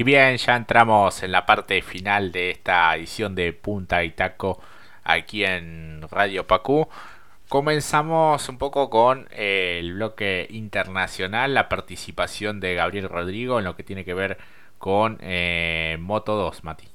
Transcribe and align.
Y 0.00 0.02
bien, 0.02 0.38
ya 0.38 0.56
entramos 0.56 1.22
en 1.22 1.30
la 1.30 1.44
parte 1.44 1.82
final 1.82 2.32
de 2.32 2.52
esta 2.52 2.96
edición 2.96 3.34
de 3.34 3.52
Punta 3.52 4.02
y 4.02 4.12
Taco 4.12 4.58
aquí 5.04 5.44
en 5.44 6.00
Radio 6.10 6.46
Pacú. 6.46 6.88
Comenzamos 7.50 8.48
un 8.48 8.56
poco 8.56 8.88
con 8.88 9.28
eh, 9.30 9.76
el 9.78 9.92
bloque 9.92 10.46
internacional, 10.48 11.52
la 11.52 11.68
participación 11.68 12.60
de 12.60 12.76
Gabriel 12.76 13.10
Rodrigo 13.10 13.58
en 13.58 13.66
lo 13.66 13.76
que 13.76 13.82
tiene 13.82 14.06
que 14.06 14.14
ver 14.14 14.38
con 14.78 15.18
eh, 15.20 15.98
Moto 16.00 16.34
2, 16.34 16.64
Mati. 16.64 16.88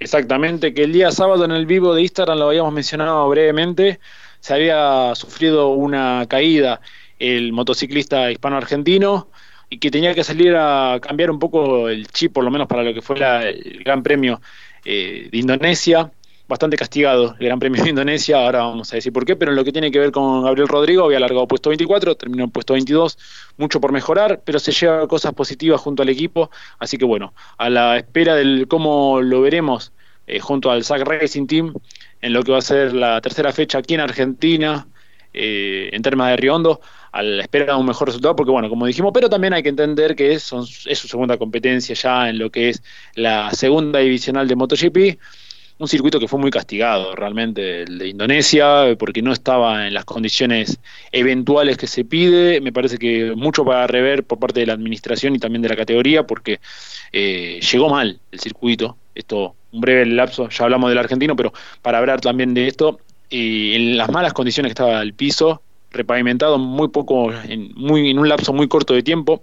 Exactamente, 0.00 0.74
que 0.74 0.82
el 0.82 0.92
día 0.92 1.12
sábado 1.12 1.44
en 1.44 1.52
el 1.52 1.66
vivo 1.66 1.94
de 1.94 2.02
Instagram 2.02 2.40
lo 2.40 2.48
habíamos 2.48 2.72
mencionado 2.72 3.28
brevemente, 3.28 4.00
se 4.40 4.52
había 4.52 5.14
sufrido 5.14 5.68
una 5.68 6.26
caída 6.28 6.80
el 7.20 7.52
motociclista 7.52 8.32
hispano-argentino 8.32 9.28
y 9.70 9.78
que 9.78 9.90
tenía 9.90 10.14
que 10.14 10.24
salir 10.24 10.54
a 10.56 10.98
cambiar 11.00 11.30
un 11.30 11.38
poco 11.38 11.88
el 11.88 12.06
chip, 12.08 12.32
por 12.32 12.44
lo 12.44 12.50
menos 12.50 12.66
para 12.66 12.82
lo 12.82 12.94
que 12.94 13.02
fue 13.02 13.16
el 13.16 13.82
Gran 13.84 14.02
Premio 14.02 14.40
eh, 14.84 15.28
de 15.30 15.38
Indonesia. 15.38 16.10
Bastante 16.46 16.78
castigado 16.78 17.36
el 17.38 17.46
Gran 17.46 17.58
Premio 17.58 17.82
de 17.82 17.90
Indonesia, 17.90 18.38
ahora 18.38 18.60
vamos 18.60 18.90
a 18.90 18.96
decir 18.96 19.12
por 19.12 19.26
qué, 19.26 19.36
pero 19.36 19.50
en 19.50 19.56
lo 19.56 19.64
que 19.64 19.72
tiene 19.72 19.90
que 19.90 19.98
ver 19.98 20.10
con 20.10 20.42
Gabriel 20.42 20.66
Rodrigo, 20.66 21.04
había 21.04 21.18
alargado 21.18 21.46
puesto 21.46 21.68
24, 21.68 22.14
terminó 22.14 22.44
en 22.44 22.50
puesto 22.50 22.72
22, 22.72 23.18
mucho 23.58 23.82
por 23.82 23.92
mejorar, 23.92 24.40
pero 24.46 24.58
se 24.58 24.72
lleva 24.72 25.06
cosas 25.06 25.34
positivas 25.34 25.78
junto 25.78 26.02
al 26.02 26.08
equipo, 26.08 26.50
así 26.78 26.96
que 26.96 27.04
bueno, 27.04 27.34
a 27.58 27.68
la 27.68 27.98
espera 27.98 28.34
del 28.34 28.66
cómo 28.66 29.20
lo 29.20 29.42
veremos 29.42 29.92
eh, 30.26 30.40
junto 30.40 30.70
al 30.70 30.84
SAC 30.84 31.02
Racing 31.02 31.46
Team 31.46 31.74
en 32.22 32.32
lo 32.32 32.42
que 32.42 32.52
va 32.52 32.58
a 32.58 32.62
ser 32.62 32.94
la 32.94 33.20
tercera 33.20 33.52
fecha 33.52 33.78
aquí 33.78 33.92
en 33.92 34.00
Argentina, 34.00 34.86
eh, 35.34 35.90
en 35.92 36.02
términos 36.02 36.28
de 36.28 36.36
Riondo, 36.36 36.80
a 37.12 37.22
la 37.22 37.42
espera 37.42 37.74
de 37.74 37.80
un 37.80 37.86
mejor 37.86 38.08
resultado, 38.08 38.36
porque 38.36 38.50
bueno, 38.50 38.68
como 38.68 38.86
dijimos, 38.86 39.12
pero 39.14 39.28
también 39.28 39.52
hay 39.52 39.62
que 39.62 39.68
entender 39.68 40.14
que 40.14 40.32
es, 40.32 40.42
su 40.42 40.66
segunda 41.08 41.38
competencia 41.38 41.94
ya 41.94 42.28
en 42.28 42.38
lo 42.38 42.50
que 42.50 42.70
es 42.70 42.82
la 43.14 43.50
segunda 43.52 44.00
divisional 44.00 44.46
de 44.46 44.56
MotoGP, 44.56 45.18
un 45.78 45.86
circuito 45.86 46.18
que 46.18 46.26
fue 46.26 46.40
muy 46.40 46.50
castigado 46.50 47.14
realmente, 47.14 47.82
el 47.82 47.98
de 47.98 48.08
Indonesia, 48.08 48.96
porque 48.98 49.22
no 49.22 49.32
estaba 49.32 49.86
en 49.86 49.94
las 49.94 50.04
condiciones 50.04 50.80
eventuales 51.12 51.76
que 51.76 51.86
se 51.86 52.04
pide, 52.04 52.60
me 52.60 52.72
parece 52.72 52.98
que 52.98 53.32
mucho 53.36 53.64
para 53.64 53.86
rever 53.86 54.24
por 54.24 54.40
parte 54.40 54.60
de 54.60 54.66
la 54.66 54.72
administración 54.72 55.36
y 55.36 55.38
también 55.38 55.62
de 55.62 55.68
la 55.68 55.76
categoría, 55.76 56.26
porque 56.26 56.58
eh, 57.12 57.60
llegó 57.60 57.88
mal 57.88 58.18
el 58.32 58.40
circuito, 58.40 58.96
esto, 59.14 59.54
un 59.70 59.80
breve 59.80 60.06
lapso, 60.06 60.48
ya 60.48 60.64
hablamos 60.64 60.90
del 60.90 60.98
argentino, 60.98 61.36
pero 61.36 61.52
para 61.80 61.98
hablar 61.98 62.20
también 62.20 62.54
de 62.54 62.66
esto, 62.66 62.98
eh, 63.30 63.72
en 63.74 63.96
las 63.96 64.10
malas 64.10 64.32
condiciones 64.32 64.70
que 64.70 64.72
estaba 64.72 65.02
el 65.02 65.14
piso, 65.14 65.62
repavimentado 65.90 66.58
muy 66.58 66.88
poco, 66.88 67.32
en, 67.32 67.72
muy, 67.74 68.10
en 68.10 68.18
un 68.18 68.28
lapso 68.28 68.52
muy 68.52 68.68
corto 68.68 68.94
de 68.94 69.02
tiempo. 69.02 69.42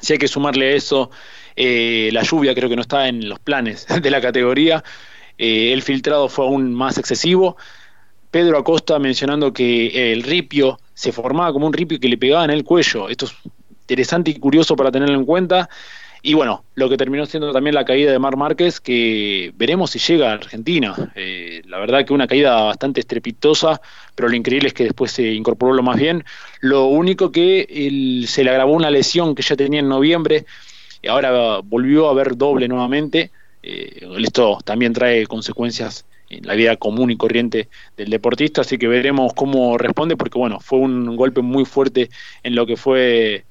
Si 0.00 0.12
hay 0.12 0.18
que 0.18 0.28
sumarle 0.28 0.72
a 0.72 0.76
eso 0.76 1.10
eh, 1.54 2.10
la 2.12 2.22
lluvia, 2.22 2.54
creo 2.54 2.68
que 2.68 2.76
no 2.76 2.82
está 2.82 3.08
en 3.08 3.28
los 3.28 3.38
planes 3.38 3.86
de 4.02 4.10
la 4.10 4.20
categoría. 4.20 4.84
Eh, 5.38 5.72
el 5.72 5.82
filtrado 5.82 6.28
fue 6.28 6.44
aún 6.44 6.74
más 6.74 6.98
excesivo. 6.98 7.56
Pedro 8.30 8.58
Acosta 8.58 8.98
mencionando 8.98 9.52
que 9.52 10.12
el 10.12 10.22
ripio 10.22 10.78
se 10.92 11.12
formaba 11.12 11.52
como 11.52 11.66
un 11.66 11.72
ripio 11.72 11.98
que 11.98 12.08
le 12.08 12.18
pegaba 12.18 12.44
en 12.44 12.50
el 12.50 12.64
cuello. 12.64 13.08
Esto 13.08 13.26
es 13.26 13.34
interesante 13.82 14.30
y 14.30 14.34
curioso 14.34 14.76
para 14.76 14.90
tenerlo 14.90 15.14
en 15.14 15.24
cuenta. 15.24 15.70
Y 16.22 16.34
bueno, 16.34 16.64
lo 16.74 16.88
que 16.88 16.96
terminó 16.96 17.24
siendo 17.26 17.52
también 17.52 17.74
la 17.74 17.84
caída 17.84 18.10
de 18.10 18.18
Mar 18.18 18.36
Márquez, 18.36 18.80
que 18.80 19.52
veremos 19.56 19.90
si 19.90 19.98
llega 19.98 20.30
a 20.30 20.34
Argentina. 20.34 21.12
Eh, 21.14 21.62
la 21.66 21.78
verdad 21.78 22.04
que 22.04 22.12
una 22.12 22.26
caída 22.26 22.62
bastante 22.62 23.00
estrepitosa, 23.00 23.80
pero 24.14 24.28
lo 24.28 24.34
increíble 24.34 24.68
es 24.68 24.74
que 24.74 24.84
después 24.84 25.12
se 25.12 25.32
incorporó 25.32 25.74
lo 25.74 25.82
más 25.82 25.96
bien. 25.96 26.24
Lo 26.60 26.86
único 26.86 27.30
que 27.30 28.24
se 28.26 28.44
le 28.44 28.50
agravó 28.50 28.72
una 28.72 28.90
lesión 28.90 29.34
que 29.34 29.42
ya 29.42 29.56
tenía 29.56 29.80
en 29.80 29.88
noviembre, 29.88 30.46
y 31.02 31.08
ahora 31.08 31.60
volvió 31.62 32.08
a 32.08 32.14
ver 32.14 32.36
doble 32.36 32.66
nuevamente. 32.68 33.30
Eh, 33.62 34.06
esto 34.18 34.58
también 34.64 34.92
trae 34.92 35.26
consecuencias 35.26 36.04
en 36.28 36.46
la 36.46 36.54
vida 36.54 36.76
común 36.76 37.10
y 37.10 37.16
corriente 37.16 37.68
del 37.96 38.10
deportista, 38.10 38.62
así 38.62 38.78
que 38.78 38.88
veremos 38.88 39.32
cómo 39.34 39.78
responde, 39.78 40.16
porque 40.16 40.38
bueno, 40.38 40.58
fue 40.60 40.80
un 40.80 41.16
golpe 41.16 41.40
muy 41.40 41.64
fuerte 41.64 42.10
en 42.42 42.54
lo 42.54 42.66
que 42.66 42.76
fue 42.76 43.44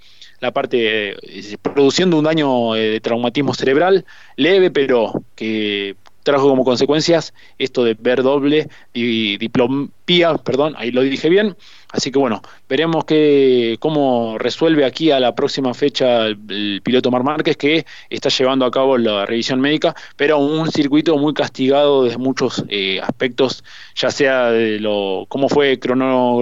la 0.45 0.51
parte, 0.51 1.11
eh, 1.11 1.57
produciendo 1.61 2.17
un 2.17 2.25
daño 2.25 2.75
eh, 2.75 2.89
de 2.91 2.99
traumatismo 3.01 3.53
cerebral 3.53 4.05
leve, 4.35 4.71
pero 4.71 5.23
que 5.35 5.95
trajo 6.25 6.49
como 6.49 6.65
consecuencias 6.65 7.35
esto 7.59 7.83
de 7.83 7.95
ver 7.99 8.23
doble 8.23 8.67
y 8.93 9.37
diplopía, 9.37 10.35
perdón, 10.39 10.73
ahí 10.75 10.91
lo 10.91 11.01
dije 11.01 11.29
bien. 11.29 11.55
Así 11.91 12.11
que 12.11 12.17
bueno, 12.17 12.41
veremos 12.67 13.05
que, 13.05 13.77
cómo 13.79 14.37
resuelve 14.39 14.85
aquí 14.85 15.11
a 15.11 15.19
la 15.19 15.35
próxima 15.35 15.73
fecha 15.75 16.25
el, 16.25 16.81
piloto 16.83 17.11
Mar 17.11 17.23
Márquez 17.23 17.55
que 17.55 17.85
está 18.09 18.29
llevando 18.29 18.65
a 18.65 18.71
cabo 18.71 18.97
la 18.97 19.25
revisión 19.27 19.61
médica, 19.61 19.95
pero 20.17 20.39
un 20.39 20.69
circuito 20.71 21.15
muy 21.17 21.33
castigado 21.33 22.03
desde 22.03 22.17
muchos 22.17 22.65
eh, 22.69 22.99
aspectos, 23.01 23.63
ya 23.95 24.09
sea 24.09 24.49
de 24.49 24.79
lo 24.79 25.25
cómo 25.29 25.47
fue 25.47 25.79
crono, 25.79 26.39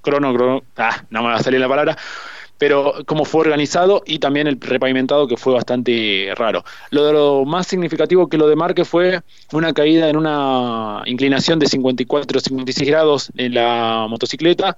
crono, 0.00 0.32
crono 0.34 0.62
ah, 0.78 1.04
no 1.10 1.22
me 1.22 1.28
va 1.28 1.34
a 1.36 1.42
salir 1.42 1.60
la 1.60 1.68
palabra, 1.68 1.96
pero 2.58 2.94
cómo 3.06 3.24
fue 3.24 3.42
organizado 3.42 4.02
y 4.04 4.18
también 4.18 4.48
el 4.48 4.60
repavimentado 4.60 5.28
que 5.28 5.36
fue 5.36 5.54
bastante 5.54 6.32
raro. 6.36 6.64
Lo, 6.90 7.04
de 7.04 7.12
lo 7.12 7.44
más 7.44 7.66
significativo 7.66 8.28
que 8.28 8.36
lo 8.36 8.48
de 8.48 8.56
Marque 8.56 8.84
fue 8.84 9.20
una 9.52 9.72
caída 9.72 10.08
en 10.08 10.16
una 10.16 11.02
inclinación 11.06 11.58
de 11.58 11.66
54-56 11.66 12.86
grados 12.86 13.32
en 13.36 13.54
la 13.54 14.06
motocicleta, 14.08 14.76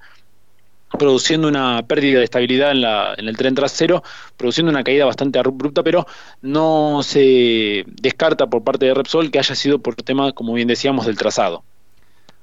produciendo 0.99 1.49
una 1.49 1.83
pérdida 1.87 2.19
de 2.19 2.25
estabilidad 2.25 2.73
en, 2.73 2.83
la, 2.83 3.15
en 3.17 3.29
el 3.29 3.37
tren 3.37 3.55
trasero, 3.55 4.03
produciendo 4.37 4.71
una 4.71 4.85
caída 4.85 5.07
bastante 5.07 5.39
abrupta, 5.39 5.83
pero 5.83 6.07
no 6.43 7.01
se 7.03 7.85
descarta 7.87 8.49
por 8.49 8.63
parte 8.63 8.87
de 8.87 8.95
Repsol 8.95 9.31
que 9.31 9.39
haya 9.39 9.55
sido 9.55 9.79
por 9.79 9.95
tema, 9.95 10.33
como 10.33 10.53
bien 10.53 10.69
decíamos, 10.69 11.07
del 11.07 11.17
trazado. 11.17 11.65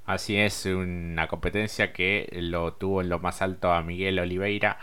Así 0.05 0.37
es, 0.37 0.65
una 0.65 1.27
competencia 1.27 1.91
que 1.91 2.29
lo 2.31 2.73
tuvo 2.73 3.01
en 3.01 3.09
lo 3.09 3.19
más 3.19 3.41
alto 3.41 3.73
a 3.73 3.81
Miguel 3.81 4.19
Oliveira, 4.19 4.77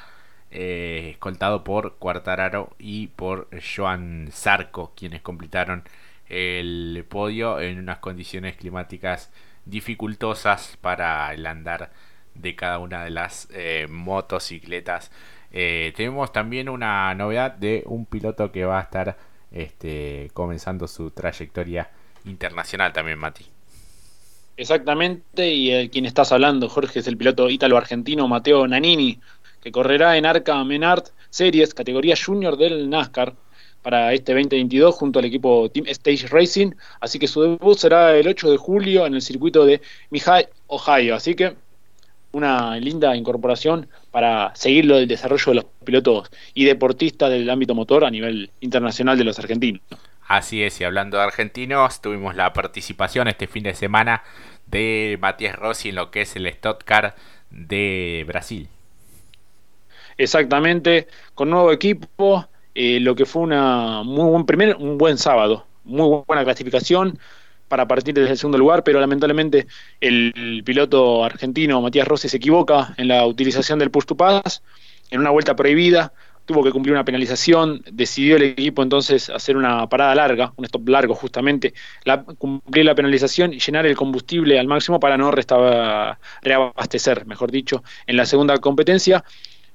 eh, 0.54 1.10
escoltado 1.10 1.65
por 1.65 1.97
Cuartararo 1.97 2.70
y 2.78 3.09
por 3.09 3.48
Joan 3.60 4.28
Zarco, 4.31 4.92
quienes 4.94 5.20
completaron 5.20 5.82
el 6.28 7.04
podio 7.09 7.60
en 7.60 7.81
unas 7.81 7.98
condiciones 7.98 8.56
climáticas 8.56 9.32
dificultosas 9.64 10.78
para 10.81 11.34
el 11.34 11.44
andar 11.47 11.91
de 12.34 12.54
cada 12.54 12.78
una 12.78 13.03
de 13.03 13.10
las 13.10 13.48
eh, 13.53 13.88
motocicletas. 13.91 15.10
Eh, 15.50 15.93
tenemos 15.97 16.32
también 16.32 16.69
una 16.69 17.12
novedad 17.16 17.50
de 17.53 17.82
un 17.87 18.06
piloto 18.06 18.53
que 18.53 18.64
va 18.64 18.78
a 18.78 18.82
estar 18.82 19.16
este, 19.50 20.31
comenzando 20.34 20.87
su 20.87 21.10
trayectoria 21.10 21.91
internacional 22.26 22.93
también, 22.93 23.19
Mati. 23.19 23.44
Exactamente, 24.56 25.50
y 25.53 25.72
el 25.72 25.91
quien 25.91 26.06
estás 26.06 26.31
hablando, 26.31 26.69
Jorge, 26.69 27.00
es 27.00 27.09
el 27.09 27.16
piloto 27.16 27.50
ítalo-argentino 27.50 28.28
Mateo 28.28 28.69
Nanini, 28.69 29.19
que 29.64 29.72
correrá 29.72 30.16
en 30.16 30.26
Arca 30.26 30.62
Menard 30.62 31.04
Series, 31.30 31.75
categoría 31.75 32.14
junior 32.14 32.56
del 32.56 32.88
NASCAR, 32.88 33.34
para 33.82 34.12
este 34.12 34.32
2022 34.32 34.94
junto 34.94 35.19
al 35.19 35.25
equipo 35.25 35.69
Team 35.70 35.86
Stage 35.88 36.26
Racing. 36.28 36.72
Así 37.00 37.19
que 37.19 37.26
su 37.26 37.42
debut 37.42 37.76
será 37.76 38.16
el 38.16 38.28
8 38.28 38.50
de 38.50 38.56
julio 38.56 39.06
en 39.06 39.14
el 39.14 39.22
circuito 39.22 39.66
de 39.66 39.80
Mihai, 40.10 40.48
Ohio. 40.69 41.14
Así 41.14 41.34
que 41.34 41.54
una 42.32 42.76
linda 42.76 43.14
incorporación 43.16 43.88
para 44.10 44.54
seguir 44.54 44.91
el 44.91 45.06
desarrollo 45.08 45.44
de 45.47 45.54
los 45.54 45.64
pilotos 45.84 46.31
y 46.52 46.64
deportistas 46.64 47.31
del 47.31 47.48
ámbito 47.48 47.75
motor 47.75 48.04
a 48.04 48.10
nivel 48.10 48.50
internacional 48.60 49.16
de 49.16 49.25
los 49.25 49.38
argentinos. 49.38 49.82
Así 50.26 50.62
es, 50.62 50.81
y 50.81 50.84
hablando 50.84 51.19
de 51.19 51.25
argentinos, 51.25 52.00
tuvimos 52.00 52.34
la 52.34 52.52
participación 52.54 53.28
este 53.28 53.46
fin 53.46 53.62
de 53.62 53.75
semana 53.75 54.25
de 54.66 55.19
Matías 55.20 55.56
Rossi 55.56 55.91
en 55.91 55.96
lo 55.96 56.10
que 56.10 56.22
es 56.22 56.34
el 56.36 56.46
Stock 56.46 56.82
Car 56.84 57.14
de 57.50 58.25
Brasil. 58.26 58.69
Exactamente, 60.16 61.08
con 61.34 61.50
nuevo 61.50 61.72
equipo, 61.72 62.48
eh, 62.75 63.00
lo 63.00 63.14
que 63.14 63.26
fue 63.26 63.42
una 63.42 64.02
muy 64.02 64.30
buen 64.30 64.46
primer, 64.46 64.76
un 64.76 64.99
buen 64.99 65.19
sábado, 65.19 65.66
muy 65.84 66.22
buena 66.26 66.44
clasificación 66.44 67.19
para 67.69 67.88
partir 67.88 68.14
desde 68.14 68.31
el 68.31 68.38
segundo 68.38 68.58
lugar, 68.58 68.84
pero 68.84 69.00
lamentablemente 69.00 69.66
el, 70.00 70.62
piloto 70.64 71.25
argentino 71.25 71.81
Matías 71.81 72.06
Rossi 72.06 72.28
se 72.28 72.37
equivoca 72.37 72.94
en 72.96 73.08
la 73.08 73.26
utilización 73.26 73.78
del 73.78 73.90
push 73.90 74.05
to 74.05 74.16
pass 74.16 74.62
en 75.11 75.20
una 75.20 75.31
vuelta 75.31 75.56
prohibida, 75.56 76.12
tuvo 76.44 76.62
que 76.62 76.70
cumplir 76.72 76.93
una 76.93 77.05
penalización, 77.05 77.82
decidió 77.90 78.37
el 78.37 78.43
equipo 78.43 78.82
entonces 78.82 79.31
hacer 79.31 79.56
una 79.56 79.88
parada 79.88 80.14
larga, 80.14 80.52
un 80.56 80.64
stop 80.64 80.88
largo 80.88 81.14
justamente, 81.14 81.75
la, 82.05 82.22
cumplir 82.25 82.84
la 82.84 82.94
penalización 82.94 83.52
y 83.52 83.60
llenar 83.60 83.87
el 83.87 83.96
combustible 83.96 84.58
al 84.58 84.67
máximo 84.67 85.00
para 85.00 85.17
no 85.17 85.32
reabastecer, 86.43 87.26
mejor 87.26 87.50
dicho, 87.50 87.82
en 88.06 88.17
la 88.17 88.26
segunda 88.26 88.58
competencia 88.58 89.25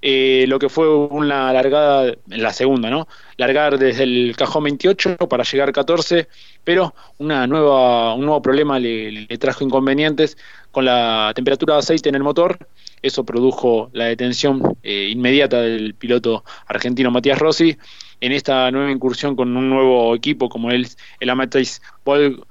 eh, 0.02 0.46
lo 0.48 0.60
que 0.60 0.70
fue 0.70 0.94
una 0.96 1.52
largada, 1.52 2.14
en 2.30 2.44
la 2.44 2.54
segunda, 2.54 2.90
¿no? 2.90 3.08
Largar 3.38 3.78
desde 3.78 4.04
el 4.04 4.34
cajón 4.38 4.64
28 4.64 5.18
para 5.30 5.44
llegar 5.44 5.74
14, 5.74 6.28
pero 6.64 6.94
una 7.18 7.48
nueva, 7.48 8.14
un 8.14 8.22
nuevo 8.22 8.42
problema 8.42 8.80
le, 8.80 9.28
trajo 9.38 9.64
inconvenientes 9.64 10.38
con 10.72 10.86
la 10.86 11.34
temperatura 11.36 11.74
de 11.76 11.80
aceite 11.80 12.10
en 12.10 12.16
el 12.16 12.24
motor 12.24 12.68
Eso 13.02 13.26
produjo 13.26 13.90
la 13.94 14.06
detención 14.06 14.78
eh, 14.84 15.10
inmediata 15.12 15.62
del 15.62 15.96
piloto 15.96 16.44
argentino 16.68 17.12
Matías 17.12 17.40
Rossi 17.40 17.78
en 18.22 18.32
esta 18.32 18.70
nueva 18.72 18.92
incursión 18.92 19.36
con 19.36 19.56
un 19.56 19.70
nuevo 19.70 20.16
equipo 20.16 20.50
como 20.50 20.72
el, 20.72 20.88
el 21.20 21.30
Amatis 21.30 21.82
Volga 22.06 22.46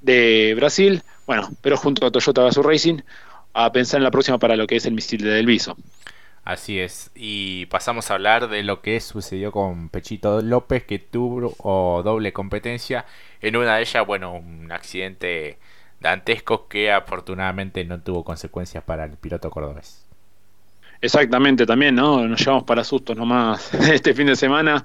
de 0.00 0.54
Brasil. 0.56 1.02
Bueno, 1.26 1.48
pero 1.60 1.76
junto 1.76 2.06
a 2.06 2.10
Toyota 2.10 2.42
Gazoo 2.42 2.62
Racing 2.62 2.98
a 3.54 3.70
pensar 3.72 3.98
en 3.98 4.04
la 4.04 4.10
próxima 4.10 4.38
para 4.38 4.56
lo 4.56 4.66
que 4.66 4.76
es 4.76 4.86
el 4.86 4.94
misil 4.94 5.22
de 5.22 5.30
Delviso. 5.30 5.76
Así 6.44 6.80
es, 6.80 7.12
y 7.14 7.66
pasamos 7.66 8.10
a 8.10 8.14
hablar 8.14 8.48
de 8.48 8.64
lo 8.64 8.82
que 8.82 8.98
sucedió 9.00 9.52
con 9.52 9.88
Pechito 9.88 10.42
López, 10.42 10.82
que 10.82 10.98
tuvo 10.98 12.02
doble 12.02 12.32
competencia. 12.32 13.06
En 13.40 13.56
una 13.56 13.76
de 13.76 13.82
ellas, 13.82 14.04
bueno, 14.04 14.34
un 14.34 14.72
accidente 14.72 15.58
dantesco 16.00 16.66
que 16.66 16.90
afortunadamente 16.90 17.84
no 17.84 18.00
tuvo 18.00 18.24
consecuencias 18.24 18.82
para 18.82 19.04
el 19.04 19.16
piloto 19.18 19.50
cordobés. 19.50 20.04
Exactamente, 21.00 21.64
también, 21.64 21.94
¿no? 21.94 22.26
Nos 22.26 22.40
llevamos 22.40 22.64
para 22.64 22.82
sustos 22.82 23.16
nomás 23.16 23.72
este 23.92 24.12
fin 24.12 24.26
de 24.26 24.36
semana. 24.36 24.84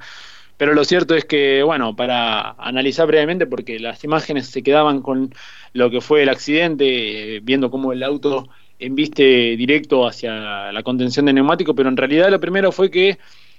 Pero 0.57 0.73
lo 0.73 0.83
cierto 0.83 1.15
es 1.15 1.25
que, 1.25 1.63
bueno, 1.63 1.95
para 1.95 2.51
analizar 2.51 3.07
brevemente, 3.07 3.45
porque 3.47 3.79
las 3.79 4.03
imágenes 4.03 4.47
se 4.47 4.63
quedaban 4.63 5.01
con 5.01 5.33
lo 5.73 5.89
que 5.91 6.01
fue 6.01 6.23
el 6.23 6.29
accidente, 6.29 7.37
eh, 7.37 7.39
viendo 7.43 7.69
cómo 7.71 7.93
el 7.93 8.03
auto 8.03 8.47
enviste 8.79 9.55
directo 9.57 10.07
hacia 10.07 10.71
la 10.71 10.83
contención 10.83 11.25
de 11.25 11.33
neumático, 11.33 11.73
pero 11.73 11.89
en 11.89 11.97
realidad 11.97 12.29
lo 12.29 12.39
primero 12.39 12.71
fue 12.71 12.91
que 12.91 13.17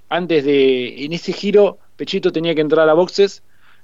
antes 0.09 0.45
de, 0.45 1.05
en 1.05 1.13
ese 1.13 1.33
giro, 1.33 1.79
Pechito 1.97 2.33
tenía 2.33 2.55
que 2.55 2.61
entrar 2.61 2.89
a 2.89 2.95
boxes, 2.95 3.43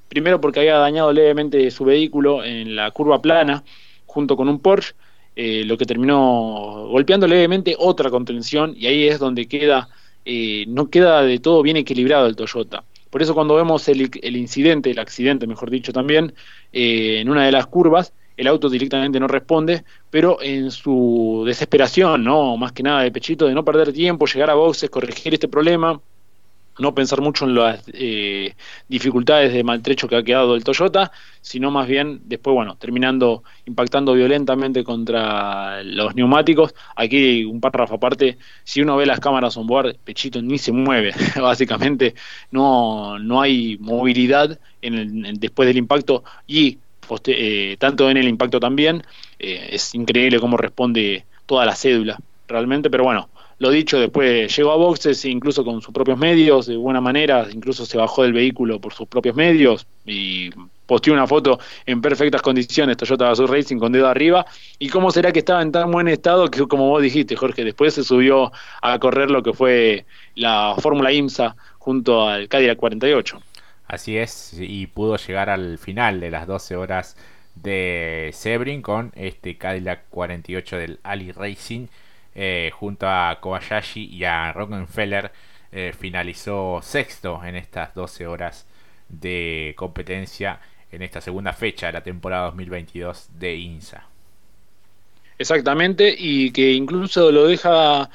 primero 0.08 0.40
porque 0.40 0.60
había 0.60 0.78
dañado 0.78 1.12
levemente 1.12 1.70
su 1.70 1.84
vehículo 1.84 2.44
en 2.44 2.76
la 2.76 2.90
curva 2.90 3.20
plana, 3.20 3.64
junto 4.06 4.36
con 4.36 4.48
un 4.48 4.60
Porsche, 4.60 4.94
eh, 5.36 5.64
lo 5.64 5.76
que 5.76 5.84
terminó 5.84 6.86
golpeando 6.88 7.26
levemente 7.26 7.74
otra 7.78 8.10
contención, 8.10 8.74
y 8.76 8.86
ahí 8.86 9.08
es 9.08 9.18
donde 9.18 9.46
queda, 9.46 9.88
eh, 10.24 10.64
no 10.68 10.88
queda 10.88 11.22
de 11.22 11.40
todo 11.40 11.62
bien 11.62 11.76
equilibrado 11.76 12.26
el 12.26 12.36
Toyota. 12.36 12.84
Por 13.10 13.22
eso 13.22 13.34
cuando 13.34 13.54
vemos 13.54 13.88
el, 13.88 14.36
incidente, 14.36 14.90
el 14.90 14.98
accidente, 14.98 15.46
mejor 15.46 15.70
dicho 15.70 15.92
también, 15.92 16.34
eh, 16.72 17.18
en 17.20 17.28
una 17.28 17.44
de 17.44 17.52
las 17.52 17.66
curvas, 17.66 18.12
el 18.36 18.46
auto 18.46 18.68
directamente 18.68 19.20
no 19.20 19.28
responde, 19.28 19.84
pero 20.10 20.40
en 20.42 20.70
su 20.70 21.44
desesperación, 21.46 22.24
no, 22.24 22.56
más 22.56 22.72
que 22.72 22.82
nada 22.82 23.02
de 23.02 23.12
pechito, 23.12 23.46
de 23.46 23.54
no 23.54 23.64
perder 23.64 23.92
tiempo, 23.92 24.26
llegar 24.26 24.50
a 24.50 24.54
boxes, 24.54 24.90
corregir 24.90 25.34
este 25.34 25.48
problema, 25.48 26.00
no 26.78 26.94
pensar 26.94 27.20
mucho 27.20 27.44
en 27.44 27.54
las 27.54 27.84
eh, 27.92 28.54
dificultades 28.88 29.52
de 29.52 29.62
maltrecho 29.62 30.08
que 30.08 30.16
ha 30.16 30.22
quedado 30.22 30.54
el 30.54 30.64
Toyota, 30.64 31.12
sino 31.40 31.70
más 31.70 31.86
bien 31.86 32.22
después, 32.24 32.54
bueno, 32.54 32.76
terminando 32.76 33.44
impactando 33.66 34.14
violentamente 34.14 34.82
contra 34.82 35.82
los 35.84 36.14
neumáticos. 36.14 36.74
Aquí 36.96 37.44
un 37.44 37.60
párrafo 37.60 37.94
aparte, 37.94 38.38
si 38.64 38.80
uno 38.82 38.96
ve 38.96 39.06
las 39.06 39.20
cámaras 39.20 39.56
on 39.56 39.66
board, 39.66 39.96
Pechito 40.02 40.42
ni 40.42 40.58
se 40.58 40.72
mueve, 40.72 41.12
básicamente 41.40 42.14
no, 42.50 43.18
no 43.18 43.40
hay 43.40 43.76
movilidad 43.78 44.58
en 44.82 45.38
después 45.38 45.66
del 45.66 45.78
impacto 45.78 46.24
y 46.46 46.78
eh, 47.26 47.76
tanto 47.78 48.10
en 48.10 48.16
el 48.16 48.28
impacto 48.28 48.60
también, 48.60 49.02
eh, 49.38 49.68
es 49.72 49.94
increíble 49.94 50.40
cómo 50.40 50.56
responde 50.56 51.24
toda 51.46 51.66
la 51.66 51.74
cédula, 51.74 52.18
realmente, 52.48 52.90
pero 52.90 53.04
bueno, 53.04 53.28
lo 53.58 53.70
dicho, 53.70 54.00
después 54.00 54.54
llegó 54.56 54.72
a 54.72 54.76
boxes 54.76 55.24
incluso 55.24 55.64
con 55.64 55.80
sus 55.80 55.94
propios 55.94 56.18
medios, 56.18 56.66
de 56.66 56.76
buena 56.76 57.00
manera, 57.00 57.46
incluso 57.52 57.86
se 57.86 57.96
bajó 57.96 58.22
del 58.22 58.32
vehículo 58.32 58.80
por 58.80 58.92
sus 58.92 59.06
propios 59.06 59.36
medios 59.36 59.86
y 60.04 60.50
posteó 60.86 61.14
una 61.14 61.26
foto 61.26 61.58
en 61.86 62.00
perfectas 62.00 62.42
condiciones, 62.42 62.96
Toyota 62.96 63.26
Gazoo 63.26 63.46
Racing 63.46 63.78
con 63.78 63.92
dedo 63.92 64.08
arriba. 64.08 64.44
¿Y 64.78 64.88
cómo 64.88 65.10
será 65.10 65.32
que 65.32 65.38
estaba 65.38 65.62
en 65.62 65.72
tan 65.72 65.90
buen 65.90 66.08
estado 66.08 66.50
que, 66.50 66.66
como 66.66 66.88
vos 66.88 67.02
dijiste, 67.02 67.36
Jorge, 67.36 67.64
después 67.64 67.94
se 67.94 68.04
subió 68.04 68.52
a 68.82 68.98
correr 68.98 69.30
lo 69.30 69.42
que 69.42 69.52
fue 69.52 70.04
la 70.34 70.74
Fórmula 70.78 71.12
IMSA 71.12 71.56
junto 71.78 72.28
al 72.28 72.48
Cadillac 72.48 72.76
48? 72.76 73.40
Así 73.86 74.16
es, 74.16 74.54
y 74.58 74.86
pudo 74.86 75.16
llegar 75.16 75.50
al 75.50 75.78
final 75.78 76.20
de 76.20 76.30
las 76.30 76.46
12 76.46 76.76
horas 76.76 77.16
de 77.54 78.30
Sebring 78.32 78.82
con 78.82 79.12
este 79.14 79.58
Cadillac 79.58 80.08
48 80.10 80.76
del 80.76 81.00
Ali 81.02 81.32
Racing 81.32 81.86
eh, 82.34 82.70
junto 82.74 83.06
a 83.08 83.38
Kobayashi 83.40 84.06
y 84.06 84.24
a 84.24 84.52
Rockefeller 84.52 85.30
eh, 85.70 85.92
finalizó 85.98 86.80
sexto 86.82 87.44
en 87.44 87.56
estas 87.56 87.94
12 87.94 88.26
horas 88.26 88.66
de 89.08 89.74
competencia 89.76 90.60
en 90.90 91.02
esta 91.02 91.20
segunda 91.20 91.52
fecha 91.52 91.86
de 91.86 91.92
la 91.92 92.02
temporada 92.02 92.46
2022 92.46 93.28
de 93.38 93.54
INSA. 93.56 94.06
Exactamente, 95.38 96.14
y 96.16 96.50
que 96.52 96.72
incluso 96.72 97.30
lo 97.30 97.46
deja 97.46 98.08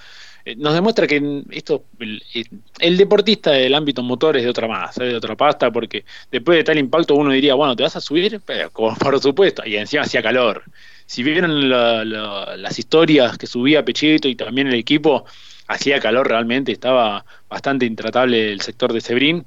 nos 0.57 0.73
demuestra 0.73 1.07
que 1.07 1.43
esto 1.51 1.85
el, 1.99 2.97
deportista 2.97 3.51
del 3.51 3.75
ámbito 3.75 4.01
motor 4.01 4.37
es 4.37 4.43
de 4.43 4.49
otra 4.49 4.67
más, 4.67 4.95
de 4.95 5.15
otra 5.15 5.35
pasta, 5.35 5.71
porque 5.71 6.05
después 6.31 6.57
de 6.57 6.63
tal 6.63 6.77
impacto 6.77 7.15
uno 7.15 7.31
diría, 7.31 7.55
bueno, 7.55 7.75
¿te 7.75 7.83
vas 7.83 7.95
a 7.95 8.01
subir? 8.01 8.41
Pero, 8.45 8.71
por 8.71 9.19
supuesto, 9.19 9.63
y 9.65 9.75
encima 9.75 10.03
hacía 10.03 10.21
calor. 10.21 10.63
Si 11.05 11.23
vieron 11.23 11.69
las 11.69 12.77
historias 12.77 13.37
que 13.37 13.47
subía 13.47 13.83
Pechito 13.83 14.27
y 14.27 14.35
también 14.35 14.67
el 14.67 14.75
equipo, 14.75 15.25
hacía 15.67 15.99
calor 15.99 16.27
realmente, 16.27 16.71
estaba 16.71 17.25
bastante 17.49 17.85
intratable 17.85 18.51
el 18.51 18.61
sector 18.61 18.93
de 18.93 19.01
Sebrín, 19.01 19.45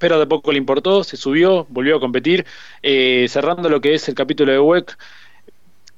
pero 0.00 0.18
de 0.18 0.26
poco 0.26 0.50
le 0.50 0.58
importó, 0.58 1.04
se 1.04 1.16
subió, 1.16 1.66
volvió 1.68 1.96
a 1.96 2.00
competir, 2.00 2.46
eh, 2.82 3.26
cerrando 3.28 3.68
lo 3.68 3.80
que 3.80 3.94
es 3.94 4.08
el 4.08 4.14
capítulo 4.14 4.50
de 4.50 4.58
WEC, 4.58 4.96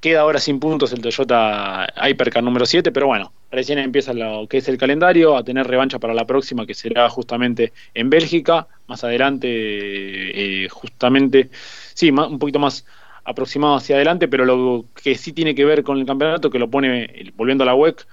Queda 0.02 0.22
ahora 0.22 0.40
sin 0.40 0.58
puntos 0.58 0.92
el 0.92 1.00
Toyota 1.00 1.86
Hypercar 1.94 2.42
número 2.42 2.66
7, 2.66 2.90
pero 2.90 3.06
bueno, 3.06 3.32
recién 3.52 3.78
empieza 3.78 4.12
lo 4.12 4.48
que 4.48 4.56
es 4.56 4.66
el 4.66 4.76
calendario, 4.76 5.36
a 5.36 5.44
tener 5.44 5.64
revancha 5.64 6.00
para 6.00 6.12
la 6.12 6.26
próxima 6.26 6.66
que 6.66 6.74
será 6.74 7.08
justamente 7.08 7.72
en 7.94 8.10
Bélgica, 8.10 8.66
más 8.88 9.04
adelante, 9.04 9.46
eh, 9.48 10.68
justamente, 10.70 11.50
sí, 11.94 12.10
un 12.10 12.40
poquito 12.40 12.58
más 12.58 12.84
aproximado 13.22 13.76
hacia 13.76 13.94
adelante, 13.94 14.26
pero 14.26 14.44
lo 14.44 14.86
que 15.00 15.14
sí 15.14 15.32
tiene 15.32 15.54
que 15.54 15.64
ver 15.64 15.84
con 15.84 15.96
el 15.98 16.04
campeonato, 16.04 16.50
que 16.50 16.58
lo 16.58 16.68
pone, 16.68 17.30
volviendo 17.36 17.62
a 17.62 17.68
la 17.68 17.76
WEC, 17.76 18.04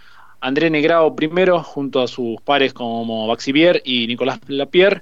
André 0.41 0.69
Negrao 0.69 1.15
primero, 1.15 1.63
junto 1.63 2.03
a 2.03 2.07
sus 2.07 2.39
pares 2.41 2.71
como 2.71 3.25
Baxivier 3.25 3.81
y 3.83 4.05
Nicolás 4.05 4.39
Lapierre, 4.45 5.01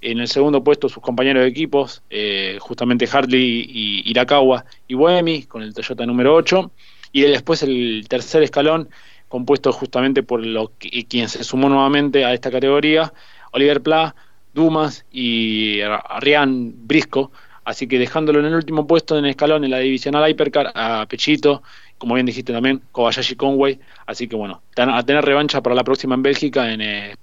en 0.00 0.20
el 0.20 0.28
segundo 0.28 0.62
puesto 0.62 0.88
sus 0.88 1.02
compañeros 1.02 1.42
de 1.42 1.48
equipos, 1.48 2.02
eh, 2.10 2.58
justamente 2.60 3.08
Hartley 3.10 3.66
y 3.68 4.10
Irakawa 4.10 4.64
y 4.86 4.94
Boemi, 4.94 5.44
con 5.44 5.62
el 5.62 5.74
Toyota 5.74 6.06
número 6.06 6.34
8. 6.34 6.70
Y 7.12 7.22
después 7.22 7.62
el 7.62 8.06
tercer 8.08 8.42
escalón, 8.42 8.88
compuesto 9.28 9.72
justamente 9.72 10.22
por 10.22 10.44
lo 10.44 10.72
que, 10.78 11.04
quien 11.04 11.28
se 11.28 11.42
sumó 11.44 11.68
nuevamente 11.68 12.24
a 12.24 12.32
esta 12.34 12.50
categoría, 12.50 13.12
Oliver 13.52 13.82
Pla, 13.82 14.14
Dumas 14.54 15.04
y 15.10 15.80
Rian 16.20 16.74
Brisco. 16.86 17.32
Así 17.64 17.86
que 17.86 17.98
dejándolo 17.98 18.40
en 18.40 18.46
el 18.46 18.54
último 18.54 18.86
puesto 18.86 19.18
en 19.18 19.24
el 19.24 19.30
escalón 19.30 19.62
en 19.64 19.70
la 19.70 19.78
divisional 19.78 20.28
Hypercar 20.30 20.72
a 20.74 21.04
Pechito, 21.06 21.62
como 21.98 22.14
bien 22.14 22.24
dijiste 22.24 22.52
también, 22.52 22.80
Kobayashi 22.92 23.36
Conway. 23.36 23.78
Así 24.06 24.26
que 24.26 24.36
bueno, 24.36 24.62
a 24.76 25.02
tener 25.02 25.24
revancha 25.24 25.60
para 25.60 25.76
la 25.76 25.84
próxima 25.84 26.14
en 26.14 26.22
Bélgica 26.22 26.72
en 26.72 26.80
eh, 26.80 27.16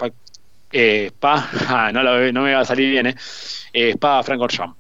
eh, 0.77 1.05
Spa, 1.07 1.91
no, 1.93 2.03
no, 2.03 2.41
me 2.41 2.53
va 2.53 2.59
a 2.59 2.65
salir 2.65 2.91
bien, 2.91 3.07
eh. 3.07 3.15
eh 3.71 3.91
Spa 3.91 4.21
Francorchamps. 4.23 4.75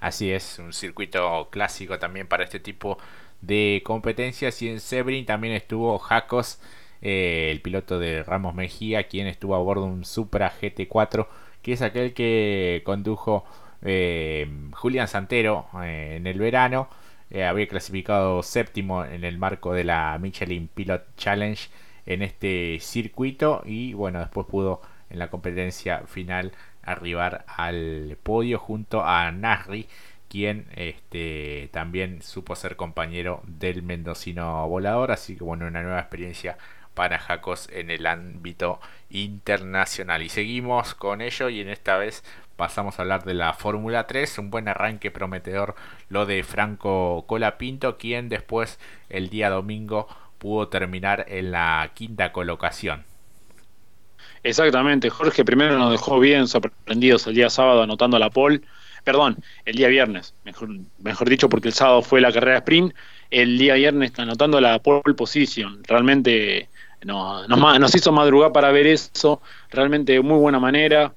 Así 0.00 0.30
es, 0.30 0.58
un 0.58 0.74
circuito 0.74 1.48
clásico 1.50 1.98
también 1.98 2.26
para 2.26 2.44
este 2.44 2.60
tipo 2.60 2.98
de 3.40 3.82
competencias. 3.86 4.60
Y 4.60 4.68
en 4.68 4.80
Sebring 4.80 5.24
también 5.24 5.54
estuvo 5.54 5.98
Jacos, 5.98 6.60
eh, 7.00 7.48
el 7.50 7.62
piloto 7.62 7.98
de 7.98 8.22
Ramos 8.22 8.54
Mejía, 8.54 9.04
quien 9.04 9.26
estuvo 9.26 9.54
a 9.54 9.58
bordo 9.60 9.86
de 9.86 9.92
un 9.92 10.04
Supra 10.04 10.52
GT4, 10.60 11.26
que 11.62 11.72
es 11.72 11.80
aquel 11.80 12.12
que 12.12 12.82
condujo 12.84 13.46
Julián 14.72 15.08
Santero 15.08 15.68
en 15.82 16.26
el 16.26 16.38
verano. 16.38 16.88
había 17.46 17.66
clasificado 17.68 18.42
séptimo 18.42 19.04
en 19.04 19.24
el 19.24 19.38
marco 19.38 19.72
de 19.72 19.84
la 19.84 20.18
Michelin 20.18 20.68
Pilot 20.68 21.16
Challenge 21.16 21.68
en 22.06 22.22
este 22.22 22.78
circuito 22.80 23.62
y 23.64 23.94
bueno, 23.94 24.20
después 24.20 24.46
pudo 24.46 24.80
en 25.14 25.18
la 25.20 25.30
competencia 25.30 26.02
final 26.06 26.52
arribar 26.82 27.44
al 27.48 28.18
podio 28.22 28.58
junto 28.58 29.04
a 29.04 29.30
Nasri, 29.32 29.88
quien 30.28 30.66
este, 30.74 31.70
también 31.72 32.20
supo 32.22 32.56
ser 32.56 32.76
compañero 32.76 33.42
del 33.46 33.82
mendocino 33.82 34.68
volador, 34.68 35.12
así 35.12 35.36
que 35.36 35.44
bueno, 35.44 35.66
una 35.66 35.82
nueva 35.82 36.00
experiencia 36.00 36.58
para 36.94 37.18
Jacos 37.18 37.68
en 37.72 37.90
el 37.90 38.06
ámbito 38.06 38.80
internacional. 39.10 40.22
Y 40.22 40.28
seguimos 40.28 40.94
con 40.94 41.20
ello 41.20 41.48
y 41.48 41.60
en 41.60 41.68
esta 41.68 41.96
vez 41.96 42.24
pasamos 42.56 42.98
a 42.98 43.02
hablar 43.02 43.24
de 43.24 43.34
la 43.34 43.52
Fórmula 43.52 44.06
3, 44.06 44.38
un 44.38 44.50
buen 44.50 44.68
arranque 44.68 45.10
prometedor 45.10 45.74
lo 46.08 46.26
de 46.26 46.42
Franco 46.42 47.24
Colapinto, 47.26 47.96
quien 47.98 48.28
después 48.28 48.78
el 49.08 49.28
día 49.30 49.50
domingo 49.50 50.08
pudo 50.38 50.68
terminar 50.68 51.26
en 51.28 51.52
la 51.52 51.90
quinta 51.94 52.32
colocación. 52.32 53.04
Exactamente, 54.44 55.10
Jorge 55.10 55.44
primero 55.44 55.78
nos 55.78 55.90
dejó 55.90 56.20
bien 56.20 56.46
sorprendidos 56.46 57.26
el 57.26 57.34
día 57.34 57.50
sábado 57.50 57.82
anotando 57.82 58.18
la 58.18 58.30
pole, 58.30 58.60
perdón, 59.02 59.38
el 59.64 59.74
día 59.74 59.88
viernes, 59.88 60.34
mejor, 60.44 60.68
mejor 60.98 61.28
dicho 61.28 61.48
porque 61.48 61.68
el 61.68 61.74
sábado 61.74 62.02
fue 62.02 62.20
la 62.20 62.30
carrera 62.30 62.58
sprint, 62.58 62.94
el 63.30 63.58
día 63.58 63.74
viernes 63.74 64.12
anotando 64.18 64.60
la 64.60 64.78
pole 64.80 65.14
position, 65.16 65.82
realmente 65.84 66.68
no, 67.04 67.46
nos, 67.48 67.94
hizo 67.94 68.12
madrugar 68.12 68.52
para 68.52 68.70
ver 68.70 68.86
eso, 68.86 69.40
realmente 69.70 70.12
de 70.12 70.20
muy 70.20 70.38
buena 70.38 70.58
manera. 70.58 71.14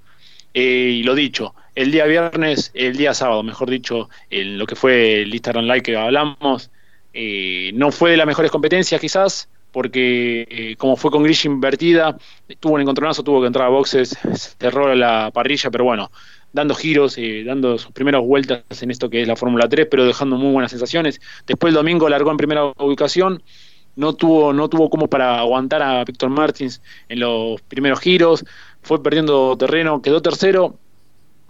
Eh, 0.54 1.00
y 1.00 1.04
lo 1.04 1.14
dicho, 1.14 1.54
el 1.76 1.92
día 1.92 2.06
viernes, 2.06 2.72
el 2.74 2.98
día 2.98 3.14
sábado, 3.14 3.44
mejor 3.44 3.70
dicho, 3.70 4.10
en 4.30 4.58
lo 4.58 4.66
que 4.66 4.76
fue 4.76 5.22
el 5.22 5.34
Instagram 5.34 5.66
Live 5.66 5.84
que 5.84 5.98
hablamos, 5.98 6.72
eh, 7.14 7.72
no 7.74 7.92
fue 7.92 8.12
de 8.12 8.18
las 8.18 8.26
mejores 8.26 8.52
competencias 8.52 9.00
quizás, 9.00 9.50
porque 9.78 10.48
eh, 10.50 10.76
como 10.76 10.96
fue 10.96 11.12
con 11.12 11.22
Grish 11.22 11.46
invertida, 11.46 12.18
tuvo 12.60 12.74
un 12.74 12.82
encontronazo, 12.82 13.22
tuvo 13.22 13.42
que 13.42 13.46
entrar 13.46 13.68
a 13.68 13.70
boxes, 13.70 14.18
cerró 14.60 14.96
la 14.96 15.30
parrilla, 15.32 15.70
pero 15.70 15.84
bueno, 15.84 16.10
dando 16.52 16.74
giros, 16.74 17.16
eh, 17.20 17.44
dando 17.46 17.78
sus 17.78 17.92
primeras 17.92 18.24
vueltas 18.24 18.64
en 18.82 18.90
esto 18.90 19.08
que 19.08 19.22
es 19.22 19.28
la 19.28 19.36
Fórmula 19.36 19.70
3, 19.70 19.86
pero 19.92 20.04
dejando 20.04 20.36
muy 20.36 20.52
buenas 20.52 20.72
sensaciones. 20.72 21.22
Después 21.46 21.70
el 21.70 21.76
domingo 21.76 22.10
largó 22.10 22.32
en 22.32 22.38
primera 22.38 22.74
ubicación, 22.80 23.44
no 23.96 24.14
tuvo, 24.14 24.52
no 24.52 24.68
tuvo 24.68 24.90
como 24.90 25.06
para 25.10 25.38
aguantar 25.42 25.84
a 25.84 26.04
Víctor 26.04 26.32
Martins 26.32 26.82
en 27.08 27.20
los 27.20 27.62
primeros 27.62 28.00
giros, 28.00 28.46
fue 28.82 29.04
perdiendo 29.04 29.56
terreno, 29.60 30.02
quedó 30.02 30.24
tercero, 30.24 30.80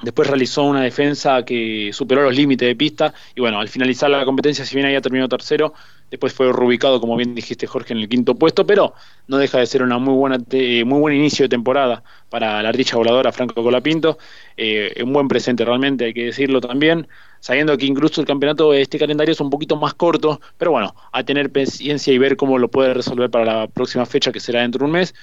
Después 0.03 0.27
realizó 0.27 0.63
una 0.63 0.83
defensa 0.83 1.43
que 1.43 1.89
superó 1.91 2.21
los 2.21 2.35
límites 2.35 2.67
de 2.67 2.75
pista 2.75 3.15
y 3.33 3.41
bueno, 3.41 3.59
al 3.59 3.67
finalizar 3.67 4.09
la 4.11 4.23
competencia, 4.25 4.63
si 4.63 4.75
bien 4.75 4.85
había 4.85 5.01
terminado 5.01 5.27
tercero, 5.27 5.73
después 6.11 6.33
fue 6.33 6.53
reubicado, 6.53 7.01
como 7.01 7.15
bien 7.15 7.33
dijiste 7.33 7.65
Jorge, 7.65 7.93
en 7.93 7.99
el 7.99 8.07
quinto 8.07 8.35
puesto, 8.35 8.65
pero 8.67 8.93
no 9.27 9.37
deja 9.37 9.57
de 9.57 9.65
ser 9.65 9.81
una 9.81 9.97
muy 9.97 10.13
buena 10.13 10.37
muy 10.37 10.99
buen 10.99 11.15
inicio 11.15 11.45
de 11.45 11.49
temporada 11.49 12.03
para 12.29 12.61
la 12.61 12.69
ardilla 12.69 12.95
voladora 12.95 13.31
Franco 13.31 13.63
Colapinto, 13.63 14.19
eh, 14.55 15.01
un 15.03 15.13
buen 15.13 15.27
presente 15.27 15.65
realmente, 15.65 16.05
hay 16.05 16.13
que 16.13 16.25
decirlo 16.25 16.61
también, 16.61 17.07
sabiendo 17.39 17.75
que 17.75 17.87
incluso 17.87 18.21
el 18.21 18.27
campeonato, 18.27 18.75
este 18.75 18.99
calendario 18.99 19.31
es 19.31 19.39
un 19.39 19.49
poquito 19.49 19.77
más 19.77 19.95
corto, 19.95 20.39
pero 20.59 20.71
bueno, 20.71 20.93
a 21.11 21.23
tener 21.23 21.51
paciencia 21.51 22.13
y 22.13 22.19
ver 22.19 22.37
cómo 22.37 22.59
lo 22.59 22.67
puede 22.67 22.93
resolver 22.93 23.31
para 23.31 23.45
la 23.45 23.67
próxima 23.67 24.05
fecha 24.05 24.31
que 24.31 24.39
será 24.39 24.61
dentro 24.61 24.79
de 24.79 24.85
un 24.85 24.91
mes 24.91 25.15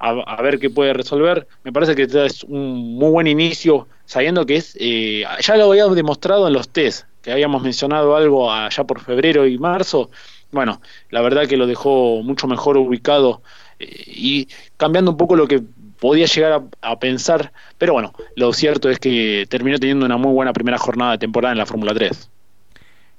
a, 0.00 0.42
ver 0.42 0.58
qué 0.58 0.70
puede 0.70 0.92
resolver. 0.92 1.46
Me 1.62 1.72
parece 1.72 1.94
que 1.94 2.02
es 2.02 2.44
un 2.44 2.96
muy 2.96 3.10
buen 3.10 3.26
inicio, 3.26 3.86
sabiendo 4.06 4.46
que 4.46 4.56
es, 4.56 4.76
eh, 4.80 5.24
ya 5.40 5.56
lo 5.56 5.70
habíamos 5.70 5.94
demostrado 5.94 6.46
en 6.46 6.54
los 6.54 6.70
test, 6.70 7.06
que 7.22 7.32
habíamos 7.32 7.62
mencionado 7.62 8.16
algo 8.16 8.50
allá 8.50 8.84
por 8.84 9.00
febrero 9.00 9.46
y 9.46 9.58
marzo. 9.58 10.10
Bueno, 10.52 10.80
la 11.10 11.20
verdad 11.20 11.46
que 11.46 11.56
lo 11.56 11.66
dejó 11.66 12.22
mucho 12.22 12.46
mejor 12.46 12.78
ubicado 12.78 13.42
eh, 13.78 14.04
y 14.06 14.48
cambiando 14.78 15.10
un 15.10 15.16
poco 15.18 15.36
lo 15.36 15.46
que 15.46 15.62
podía 16.00 16.24
llegar 16.24 16.62
a, 16.80 16.98
pensar, 16.98 17.52
pero 17.76 17.92
bueno, 17.92 18.14
lo 18.36 18.54
cierto 18.54 18.88
es 18.88 18.98
que 18.98 19.44
terminó 19.50 19.78
teniendo 19.78 20.06
una 20.06 20.16
muy 20.16 20.32
buena 20.32 20.54
primera 20.54 20.78
jornada 20.78 21.12
de 21.12 21.18
temporada 21.18 21.52
en 21.52 21.58
la 21.58 21.66
Fórmula 21.66 21.92
3. 21.92 22.30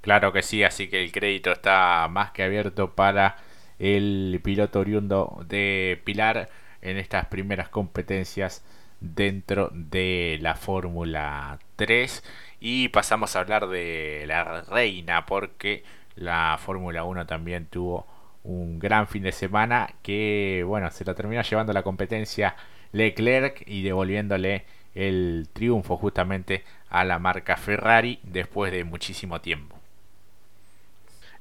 Claro 0.01 0.33
que 0.33 0.41
sí, 0.41 0.63
así 0.63 0.87
que 0.87 1.03
el 1.03 1.11
crédito 1.11 1.51
está 1.51 2.07
más 2.09 2.31
que 2.31 2.41
abierto 2.41 2.89
para 2.95 3.37
el 3.77 4.39
piloto 4.43 4.79
oriundo 4.79 5.43
de 5.47 6.01
Pilar 6.03 6.49
en 6.81 6.97
estas 6.97 7.25
primeras 7.27 7.69
competencias 7.69 8.63
dentro 8.99 9.69
de 9.73 10.37
la 10.41 10.55
Fórmula 10.55 11.59
3 11.75 12.23
y 12.59 12.89
pasamos 12.89 13.35
a 13.35 13.39
hablar 13.39 13.67
de 13.67 14.25
la 14.27 14.61
reina 14.61 15.25
porque 15.25 15.83
la 16.15 16.57
Fórmula 16.63 17.03
1 17.03 17.25
también 17.25 17.65
tuvo 17.65 18.05
un 18.43 18.79
gran 18.79 19.07
fin 19.07 19.23
de 19.23 19.31
semana 19.31 19.89
que 20.03 20.63
bueno 20.65 20.89
se 20.91 21.05
lo 21.05 21.15
terminó 21.15 21.41
llevando 21.41 21.73
la 21.73 21.83
competencia 21.83 22.55
Leclerc 22.91 23.63
y 23.67 23.83
devolviéndole 23.83 24.65
el 24.93 25.47
triunfo 25.53 25.97
justamente 25.97 26.63
a 26.89 27.03
la 27.05 27.19
marca 27.19 27.57
Ferrari 27.57 28.19
después 28.23 28.71
de 28.71 28.83
muchísimo 28.83 29.39
tiempo. 29.41 29.77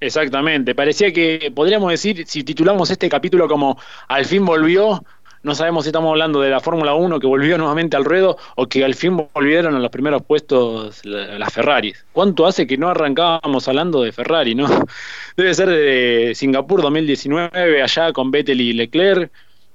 Exactamente, 0.02 0.74
parecía 0.74 1.12
que 1.12 1.52
podríamos 1.54 1.90
decir, 1.90 2.24
si 2.26 2.42
titulamos 2.42 2.90
este 2.90 3.10
capítulo 3.10 3.48
como 3.48 3.78
Al 4.08 4.24
fin 4.24 4.46
volvió, 4.46 5.04
no 5.42 5.54
sabemos 5.54 5.84
si 5.84 5.88
estamos 5.88 6.10
hablando 6.10 6.40
de 6.40 6.50
la 6.50 6.60
Fórmula 6.60 6.94
1 6.94 7.18
que 7.18 7.26
volvió 7.26 7.56
nuevamente 7.56 7.96
al 7.96 8.04
ruedo 8.04 8.36
o 8.56 8.66
que 8.66 8.84
al 8.84 8.94
fin 8.94 9.16
volvieron 9.16 9.74
a 9.74 9.78
los 9.78 9.90
primeros 9.90 10.22
puestos 10.22 11.04
las 11.04 11.52
Ferraris. 11.52 12.04
¿Cuánto 12.12 12.46
hace 12.46 12.66
que 12.66 12.76
no 12.76 12.88
arrancábamos 12.88 13.66
hablando 13.66 14.02
de 14.02 14.12
Ferrari, 14.12 14.54
no? 14.54 14.68
Debe 15.36 15.54
ser 15.54 15.70
de 15.70 16.32
Singapur 16.34 16.82
2019, 16.82 17.82
allá 17.82 18.12
con 18.12 18.30
Vettel 18.30 18.60
y 18.60 18.72
Leclerc. 18.72 19.32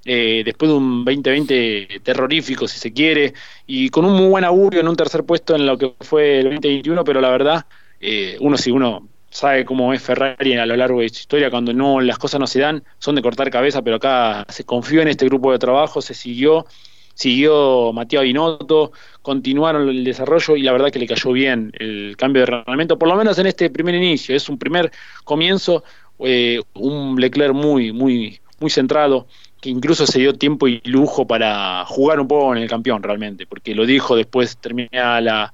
Eh, 0.08 0.42
después 0.44 0.70
de 0.70 0.76
un 0.76 1.04
2020 1.04 2.00
terrorífico, 2.04 2.68
si 2.68 2.78
se 2.78 2.92
quiere, 2.92 3.34
y 3.66 3.88
con 3.88 4.04
un 4.04 4.12
muy 4.12 4.28
buen 4.28 4.44
augurio 4.44 4.80
en 4.80 4.86
un 4.86 4.94
tercer 4.94 5.24
puesto 5.24 5.56
en 5.56 5.66
lo 5.66 5.76
que 5.76 5.94
fue 6.00 6.38
el 6.38 6.44
2021, 6.44 7.02
pero 7.02 7.20
la 7.20 7.30
verdad, 7.30 7.66
eh, 8.00 8.36
uno 8.38 8.56
si 8.56 8.70
uno 8.70 9.08
sabe 9.36 9.66
cómo 9.66 9.92
es 9.92 10.02
Ferrari 10.02 10.56
a 10.56 10.64
lo 10.64 10.74
largo 10.76 11.02
de 11.02 11.10
su 11.10 11.16
historia, 11.16 11.50
cuando 11.50 11.74
no 11.74 12.00
las 12.00 12.16
cosas 12.16 12.40
no 12.40 12.46
se 12.46 12.60
dan, 12.60 12.82
son 12.98 13.16
de 13.16 13.20
cortar 13.20 13.50
cabeza, 13.50 13.82
pero 13.82 13.96
acá 13.96 14.46
se 14.48 14.64
confió 14.64 15.02
en 15.02 15.08
este 15.08 15.26
grupo 15.26 15.52
de 15.52 15.58
trabajo, 15.58 16.00
se 16.00 16.14
siguió, 16.14 16.64
siguió 17.12 17.92
Mateo 17.92 18.22
Binotto, 18.22 18.92
continuaron 19.20 19.90
el 19.90 20.04
desarrollo 20.04 20.56
y 20.56 20.62
la 20.62 20.72
verdad 20.72 20.90
que 20.90 20.98
le 20.98 21.06
cayó 21.06 21.32
bien 21.32 21.70
el 21.78 22.16
cambio 22.16 22.40
de 22.40 22.46
reglamento, 22.46 22.98
por 22.98 23.08
lo 23.08 23.14
menos 23.14 23.38
en 23.38 23.44
este 23.44 23.68
primer 23.68 23.94
inicio, 23.94 24.34
es 24.34 24.48
un 24.48 24.56
primer 24.56 24.90
comienzo, 25.22 25.84
eh, 26.20 26.62
un 26.72 27.20
Leclerc 27.20 27.52
muy, 27.52 27.92
muy, 27.92 28.40
muy 28.58 28.70
centrado, 28.70 29.26
que 29.60 29.68
incluso 29.68 30.06
se 30.06 30.18
dio 30.18 30.32
tiempo 30.32 30.66
y 30.66 30.80
lujo 30.84 31.26
para 31.26 31.84
jugar 31.84 32.20
un 32.20 32.28
poco 32.28 32.56
en 32.56 32.62
el 32.62 32.70
campeón 32.70 33.02
realmente, 33.02 33.46
porque 33.46 33.74
lo 33.74 33.84
dijo 33.84 34.16
después 34.16 34.56
termina 34.56 35.20
la, 35.20 35.52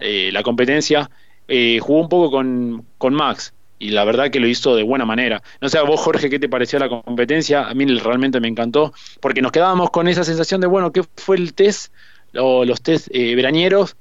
eh, 0.00 0.30
la 0.32 0.42
competencia, 0.42 1.08
eh, 1.52 1.80
jugó 1.80 2.00
un 2.00 2.08
poco 2.08 2.30
con, 2.30 2.86
con 2.96 3.12
Max 3.12 3.52
y 3.80 3.90
la 3.90 4.04
verdad 4.04 4.30
que 4.30 4.38
lo 4.38 4.46
hizo 4.46 4.76
de 4.76 4.84
buena 4.84 5.04
manera. 5.04 5.42
No 5.60 5.68
sé, 5.68 5.78
a 5.78 5.82
vos, 5.82 5.98
Jorge, 6.00 6.30
¿qué 6.30 6.38
te 6.38 6.48
pareció 6.48 6.78
la 6.78 6.88
competencia? 6.88 7.66
A 7.66 7.74
mí 7.74 7.86
realmente 7.86 8.38
me 8.38 8.46
encantó, 8.46 8.92
porque 9.20 9.42
nos 9.42 9.50
quedábamos 9.50 9.90
con 9.90 10.06
esa 10.06 10.22
sensación 10.22 10.60
de, 10.60 10.68
bueno, 10.68 10.92
¿qué 10.92 11.02
fue 11.16 11.36
el 11.36 11.54
test? 11.54 11.92
O 12.38 12.64
los 12.64 12.80
test 12.82 13.08
eh, 13.10 13.34
veranieros, 13.34 13.96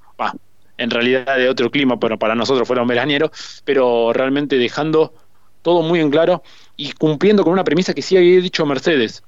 en 0.77 0.91
realidad 0.91 1.38
de 1.38 1.50
otro 1.50 1.72
clima, 1.72 2.00
pero 2.00 2.20
para 2.20 2.36
nosotros 2.36 2.68
fueron 2.68 2.88
veranieros, 2.88 3.32
pero 3.65 4.13
realmente 4.13 4.58
dejando 4.58 5.13
todo 5.63 5.82
muy 5.82 6.00
en 6.00 6.12
claro 6.12 6.44
y 6.77 6.91
cumpliendo 6.91 7.44
con 7.44 7.53
una 7.53 7.63
premisa 7.63 7.96
que 7.96 8.03
sí 8.03 8.15
había 8.15 8.39
dicho 8.39 8.65
Mercedes. 8.65 9.24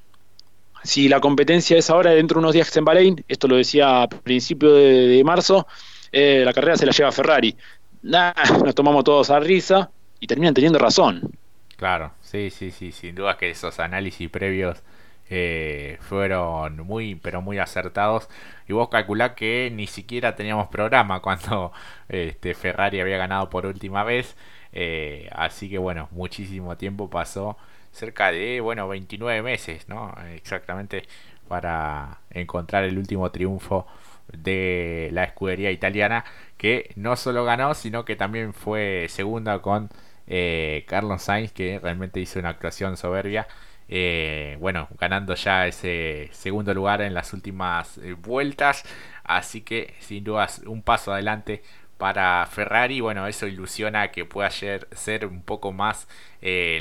Si 0.84 1.10
la 1.10 1.20
competencia 1.20 1.78
es 1.78 1.90
ahora 1.90 2.12
dentro 2.12 2.36
de 2.36 2.40
unos 2.40 2.54
días 2.54 2.76
en 2.78 2.86
Bahrein, 2.86 3.26
esto 3.28 3.48
lo 3.48 3.56
decía 3.56 4.04
a 4.04 4.08
principio 4.08 4.74
de, 4.74 5.22
marzo, 5.26 5.66
eh, 6.12 6.44
la 6.46 6.54
carrera 6.54 6.78
se 6.78 6.86
la 6.86 6.92
lleva 6.92 7.12
Ferrari 7.12 7.56
nos 8.64 8.76
tomamos 8.76 9.04
todos 9.04 9.30
a 9.30 9.40
risa 9.40 9.92
y 10.20 10.28
terminan 10.28 10.54
teniendo 10.54 10.80
razón. 10.80 11.32
Claro, 11.78 12.12
sí, 12.22 12.50
sí, 12.52 12.72
sí, 12.72 12.92
sin 12.92 13.16
duda 13.16 13.38
que 13.38 13.50
esos 13.50 13.80
análisis 13.80 14.30
previos 14.30 14.84
eh, 15.30 15.98
fueron 16.02 16.78
muy, 16.82 17.16
pero 17.16 17.42
muy 17.42 17.58
acertados. 17.58 18.30
Y 18.68 18.74
vos 18.74 18.90
calculá 18.90 19.34
que 19.36 19.72
ni 19.74 19.88
siquiera 19.88 20.36
teníamos 20.36 20.68
programa 20.68 21.22
cuando 21.22 21.72
este, 22.10 22.54
Ferrari 22.54 23.00
había 23.00 23.18
ganado 23.18 23.50
por 23.50 23.66
última 23.66 24.04
vez. 24.04 24.36
Eh, 24.74 25.30
así 25.34 25.70
que 25.70 25.78
bueno, 25.78 26.08
muchísimo 26.12 26.78
tiempo 26.78 27.10
pasó, 27.10 27.58
cerca 27.92 28.32
de, 28.32 28.62
bueno, 28.62 28.88
29 28.88 29.42
meses, 29.42 29.88
¿no? 29.90 30.14
Exactamente 30.36 31.04
para 31.48 32.20
encontrar 32.30 32.86
el 32.86 32.98
último 32.98 33.30
triunfo 33.32 33.86
de 34.32 35.10
la 35.12 35.24
escudería 35.26 35.72
italiana 35.72 36.26
que 36.58 36.92
no 36.96 37.16
solo 37.16 37.44
ganó 37.44 37.74
sino 37.74 38.06
que 38.06 38.16
también 38.16 38.54
fue 38.54 39.08
segunda 39.10 39.60
con 39.62 39.90
eh, 40.28 40.86
Carlos 40.88 41.24
Sainz 41.24 41.52
que 41.52 41.80
realmente 41.80 42.20
hizo 42.20 42.40
una 42.40 42.50
actuación 42.50 42.98
soberbia. 42.98 43.48
Eh, 43.94 44.56
bueno 44.62 44.88
ganando 45.00 45.36
ya 45.36 45.68
ese 45.68 46.30
segundo 46.32 46.74
lugar 46.74 47.02
en 47.02 47.14
las 47.14 47.34
últimas 47.34 47.98
eh, 47.98 48.14
vueltas. 48.14 48.84
Así 49.24 49.62
que 49.62 49.96
sin 50.00 50.24
dudas 50.24 50.62
un 50.66 50.82
paso 50.84 51.14
adelante 51.14 51.64
para 51.98 52.46
Ferrari. 52.48 53.02
Bueno 53.02 53.28
eso 53.28 53.48
ilusiona 53.48 54.12
que 54.12 54.26
pueda 54.26 54.50
ser, 54.50 54.88
ser 54.94 55.26
un 55.26 55.42
poco 55.42 55.72
más 55.74 56.08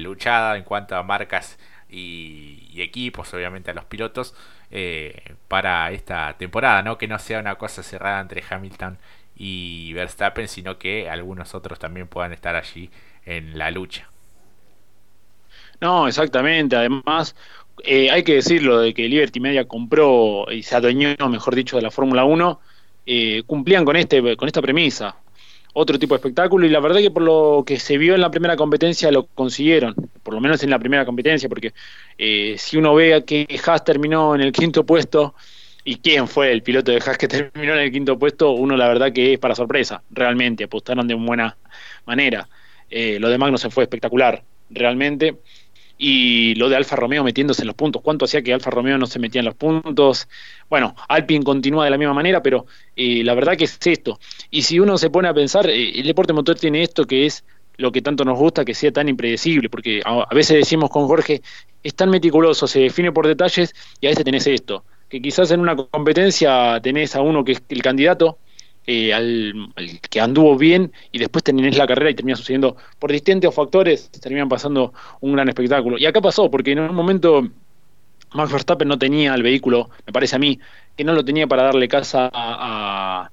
luchada 0.00 0.56
en 0.56 0.64
cuanto 0.64 0.97
a 0.97 1.02
marcas 1.02 1.59
y, 1.90 2.80
equipos 2.80 3.32
obviamente 3.35 3.70
a 3.70 3.75
los 3.75 3.85
pilotos 3.85 4.35
eh, 4.70 5.35
para 5.49 5.90
esta 5.92 6.35
temporada, 6.38 6.82
¿no? 6.82 6.97
Que 6.97 7.09
no 7.09 7.18
sea 7.18 7.40
una 7.40 7.56
cosa 7.56 7.82
cerrada 7.82 8.20
entre 8.20 8.42
Hamilton 8.49 8.99
y 9.37 9.92
Verstappen, 9.92 10.49
sino 10.49 10.78
que 10.78 11.11
algunos 11.11 11.54
otros 11.54 11.78
también 11.78 12.09
puedan 12.09 12.32
estar 12.32 12.56
allí 12.56 12.90
en 13.26 13.59
la 13.59 13.70
lucha. 13.70 14.09
No, 15.80 16.09
exactamente. 16.09 16.76
Además, 16.76 17.35
eh, 17.85 18.11
hay 18.11 18.23
que 18.23 18.35
decirlo 18.35 18.80
de 18.80 18.94
que 18.94 19.09
Liberty 19.09 19.40
Media 19.40 19.66
compró 19.66 20.47
y 20.50 20.62
se 20.62 20.76
adueñó, 20.76 21.16
mejor 21.28 21.54
dicho, 21.54 21.76
de 21.76 21.82
la 21.82 21.90
Fórmula 21.90 22.25
1, 22.25 22.61
eh, 23.06 23.42
cumplían 23.47 23.85
con 23.85 23.97
este 23.97 24.37
con 24.37 24.47
esta 24.47 24.62
premisa 24.62 25.16
otro 25.72 25.98
tipo 25.98 26.14
de 26.14 26.18
espectáculo 26.18 26.66
y 26.66 26.68
la 26.68 26.80
verdad 26.80 27.00
que 27.00 27.10
por 27.10 27.22
lo 27.22 27.62
que 27.66 27.78
se 27.78 27.98
vio 27.98 28.14
en 28.14 28.20
la 28.20 28.30
primera 28.30 28.56
competencia 28.56 29.10
lo 29.10 29.26
consiguieron, 29.26 29.94
por 30.22 30.34
lo 30.34 30.40
menos 30.40 30.62
en 30.62 30.70
la 30.70 30.78
primera 30.78 31.04
competencia, 31.04 31.48
porque 31.48 31.72
eh, 32.18 32.56
si 32.58 32.76
uno 32.76 32.94
ve 32.94 33.24
que 33.24 33.46
Haas 33.64 33.84
terminó 33.84 34.34
en 34.34 34.40
el 34.40 34.52
quinto 34.52 34.84
puesto 34.84 35.34
y 35.84 35.96
quién 35.96 36.28
fue 36.28 36.52
el 36.52 36.62
piloto 36.62 36.92
de 36.92 36.98
Haas 36.98 37.18
que 37.18 37.28
terminó 37.28 37.74
en 37.74 37.80
el 37.80 37.92
quinto 37.92 38.18
puesto, 38.18 38.52
uno 38.52 38.76
la 38.76 38.88
verdad 38.88 39.12
que 39.12 39.34
es 39.34 39.38
para 39.38 39.54
sorpresa, 39.54 40.02
realmente, 40.10 40.64
apostaron 40.64 41.06
de 41.06 41.14
buena 41.14 41.56
manera. 42.06 42.48
Eh, 42.90 43.18
lo 43.20 43.28
de 43.28 43.38
Magno 43.38 43.56
se 43.56 43.70
fue 43.70 43.84
espectacular, 43.84 44.42
realmente. 44.70 45.36
Y 46.02 46.54
lo 46.54 46.71
de 46.71 46.76
Alfa 46.76 46.97
Romeo 46.97 47.23
metiéndose 47.23 47.61
en 47.61 47.66
los 47.66 47.76
puntos. 47.76 48.00
¿Cuánto 48.00 48.25
hacía 48.25 48.40
que 48.40 48.54
Alfa 48.54 48.71
Romeo 48.71 48.97
no 48.97 49.04
se 49.04 49.19
metía 49.19 49.40
en 49.40 49.45
los 49.45 49.54
puntos? 49.54 50.28
Bueno, 50.71 50.97
Alpine 51.09 51.45
continúa 51.45 51.85
de 51.85 51.90
la 51.90 51.99
misma 51.99 52.14
manera, 52.14 52.42
pero 52.42 52.64
eh, 52.97 53.23
la 53.23 53.35
verdad 53.35 53.54
que 53.54 53.64
es 53.64 53.78
esto. 53.85 54.19
Y 54.50 54.62
si 54.62 54.80
uno 54.80 54.97
se 54.97 55.11
pone 55.11 55.28
a 55.28 55.35
pensar, 55.35 55.69
eh, 55.69 56.00
el 56.00 56.07
deporte 56.07 56.33
motor 56.33 56.57
tiene 56.59 56.83
esto 56.83 57.04
que 57.04 57.26
es 57.26 57.45
lo 57.76 57.92
que 57.92 58.00
tanto 58.00 58.25
nos 58.25 58.38
gusta, 58.38 58.64
que 58.64 58.73
sea 58.73 58.90
tan 58.92 59.11
impredecible, 59.11 59.69
porque 59.69 60.00
a, 60.02 60.35
veces 60.35 60.57
decimos 60.57 60.88
con 60.88 61.07
Jorge, 61.07 61.42
es 61.83 61.95
tan 61.95 62.09
meticuloso, 62.09 62.66
se 62.66 62.80
define 62.80 63.12
por 63.12 63.26
detalles 63.26 63.75
y 64.00 64.07
a 64.07 64.11
veces 64.11 64.25
tenés 64.25 64.47
esto, 64.47 64.85
que 65.11 65.21
quizás 65.21 65.50
en 65.50 65.61
una 65.61 65.76
competencia 65.76 66.80
tenés 66.83 67.14
a 67.14 67.21
uno 67.21 67.45
que 67.45 67.52
es 67.52 67.62
el 67.69 67.83
candidato, 67.83 68.38
eh, 68.87 69.12
al, 69.12 69.70
que 70.08 70.20
anduvo 70.20 70.56
bien 70.56 70.92
y 71.12 71.18
después 71.18 71.44
tenés 71.44 71.76
la 71.76 71.87
carrera 71.87 72.10
y 72.10 72.14
termina 72.14 72.37
sucediendo 72.37 72.76
por 72.99 73.12
distintos 73.12 73.54
factores, 73.54 74.10
terminan 74.10 74.49
pasando 74.49 74.92
un 75.20 75.32
gran 75.32 75.49
espectáculo. 75.49 75.99
Y 75.99 76.06
acá 76.06 76.20
pasó, 76.20 76.50
porque 76.50 76.72
en 76.72 76.80
un 76.80 76.94
momento 76.94 77.46
Max 78.32 78.52
Verstappen 78.52 78.88
no 78.88 78.99
tenía 78.99 79.34
el 79.34 79.42
vehículo, 79.42 79.90
me 80.06 80.12
parece 80.12 80.37
a 80.37 80.38
mí, 80.38 80.58
que 80.96 81.04
no 81.04 81.12
lo 81.12 81.25
tenía 81.25 81.46
para 81.46 81.64
darle 81.64 81.88
casa 81.88 82.30
a, 82.32 83.30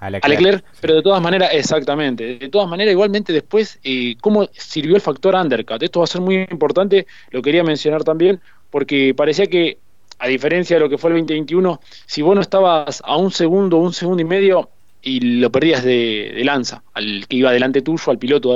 a, 0.00 0.10
Leclerc, 0.10 0.64
pero 0.80 0.94
de 0.94 1.02
todas 1.02 1.20
maneras, 1.20 1.50
exactamente, 1.52 2.38
de 2.38 2.48
todas 2.48 2.68
maneras, 2.68 2.92
igualmente 2.92 3.32
después, 3.32 3.80
eh, 3.82 4.16
¿cómo 4.20 4.48
sirvió 4.52 4.94
el 4.94 5.00
factor 5.00 5.34
undercut? 5.34 5.82
Esto 5.82 6.00
va 6.00 6.04
a 6.04 6.06
ser 6.06 6.20
muy 6.20 6.46
importante, 6.50 7.06
lo 7.30 7.42
quería 7.42 7.64
mencionar 7.64 8.04
también, 8.04 8.40
porque 8.70 9.12
parecía 9.16 9.46
que 9.46 9.78
a 10.18 10.26
diferencia 10.26 10.76
de 10.76 10.80
lo 10.80 10.88
que 10.88 10.98
fue 10.98 11.10
el 11.10 11.16
2021, 11.18 11.80
si 12.06 12.22
vos 12.22 12.34
no 12.34 12.40
estabas 12.40 13.02
a 13.04 13.16
un 13.16 13.30
segundo, 13.30 13.78
un 13.78 13.92
segundo 13.92 14.22
y 14.22 14.26
medio, 14.26 14.70
y 15.02 15.20
lo 15.38 15.50
perdías 15.50 15.84
de, 15.84 16.40
lanza, 16.44 16.82
al 16.94 17.26
que 17.28 17.36
iba 17.36 17.52
delante 17.52 17.82
tuyo, 17.82 18.10
al 18.10 18.18
piloto 18.18 18.54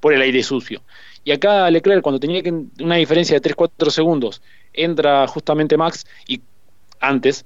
por 0.00 0.12
el 0.12 0.22
aire 0.22 0.42
sucio. 0.42 0.82
Y 1.24 1.32
acá 1.32 1.70
Leclerc, 1.70 2.02
cuando 2.02 2.20
tenía 2.20 2.42
una 2.80 2.96
diferencia 2.96 3.38
de 3.38 3.50
3-4 3.50 3.90
segundos, 3.90 4.42
entra 4.72 5.26
justamente 5.26 5.76
Max 5.76 6.04
y 6.26 6.40
antes, 7.00 7.44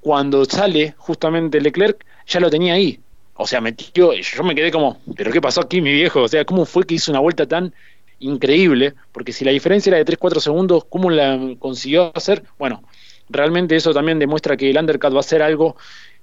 cuando 0.00 0.44
sale 0.44 0.94
justamente 0.96 1.60
Leclerc, 1.60 2.04
ya 2.26 2.40
lo 2.40 2.50
tenía 2.50 2.74
ahí. 2.74 3.00
O 3.34 3.46
sea, 3.46 3.60
metió, 3.60 4.12
yo 4.12 4.44
me 4.44 4.54
quedé 4.54 4.70
como, 4.70 5.00
¿pero 5.16 5.32
qué 5.32 5.40
pasó 5.40 5.60
aquí, 5.60 5.80
mi 5.80 5.92
viejo? 5.92 6.22
O 6.22 6.28
sea, 6.28 6.44
¿cómo 6.44 6.64
fue 6.64 6.84
que 6.84 6.94
hizo 6.94 7.10
una 7.10 7.20
vuelta 7.20 7.46
tan 7.46 7.74
increíble? 8.22 8.94
Porque 9.12 9.32
si 9.32 9.44
la 9.44 9.50
diferencia 9.50 9.90
era 9.90 9.98
de 9.98 10.04
3-4 10.04 10.40
segundos, 10.40 10.84
¿cómo 10.88 11.10
la 11.10 11.38
consiguió 11.58 12.12
hacer? 12.16 12.42
Bueno, 12.58 12.82
realmente 13.28 13.76
eso 13.76 13.92
también 13.92 14.18
demuestra 14.18 14.56
que 14.56 14.70
el 14.70 14.78
undercut 14.78 15.14
va 15.14 15.20
a 15.20 15.24
ser 15.24 15.42
algo, 15.42 15.76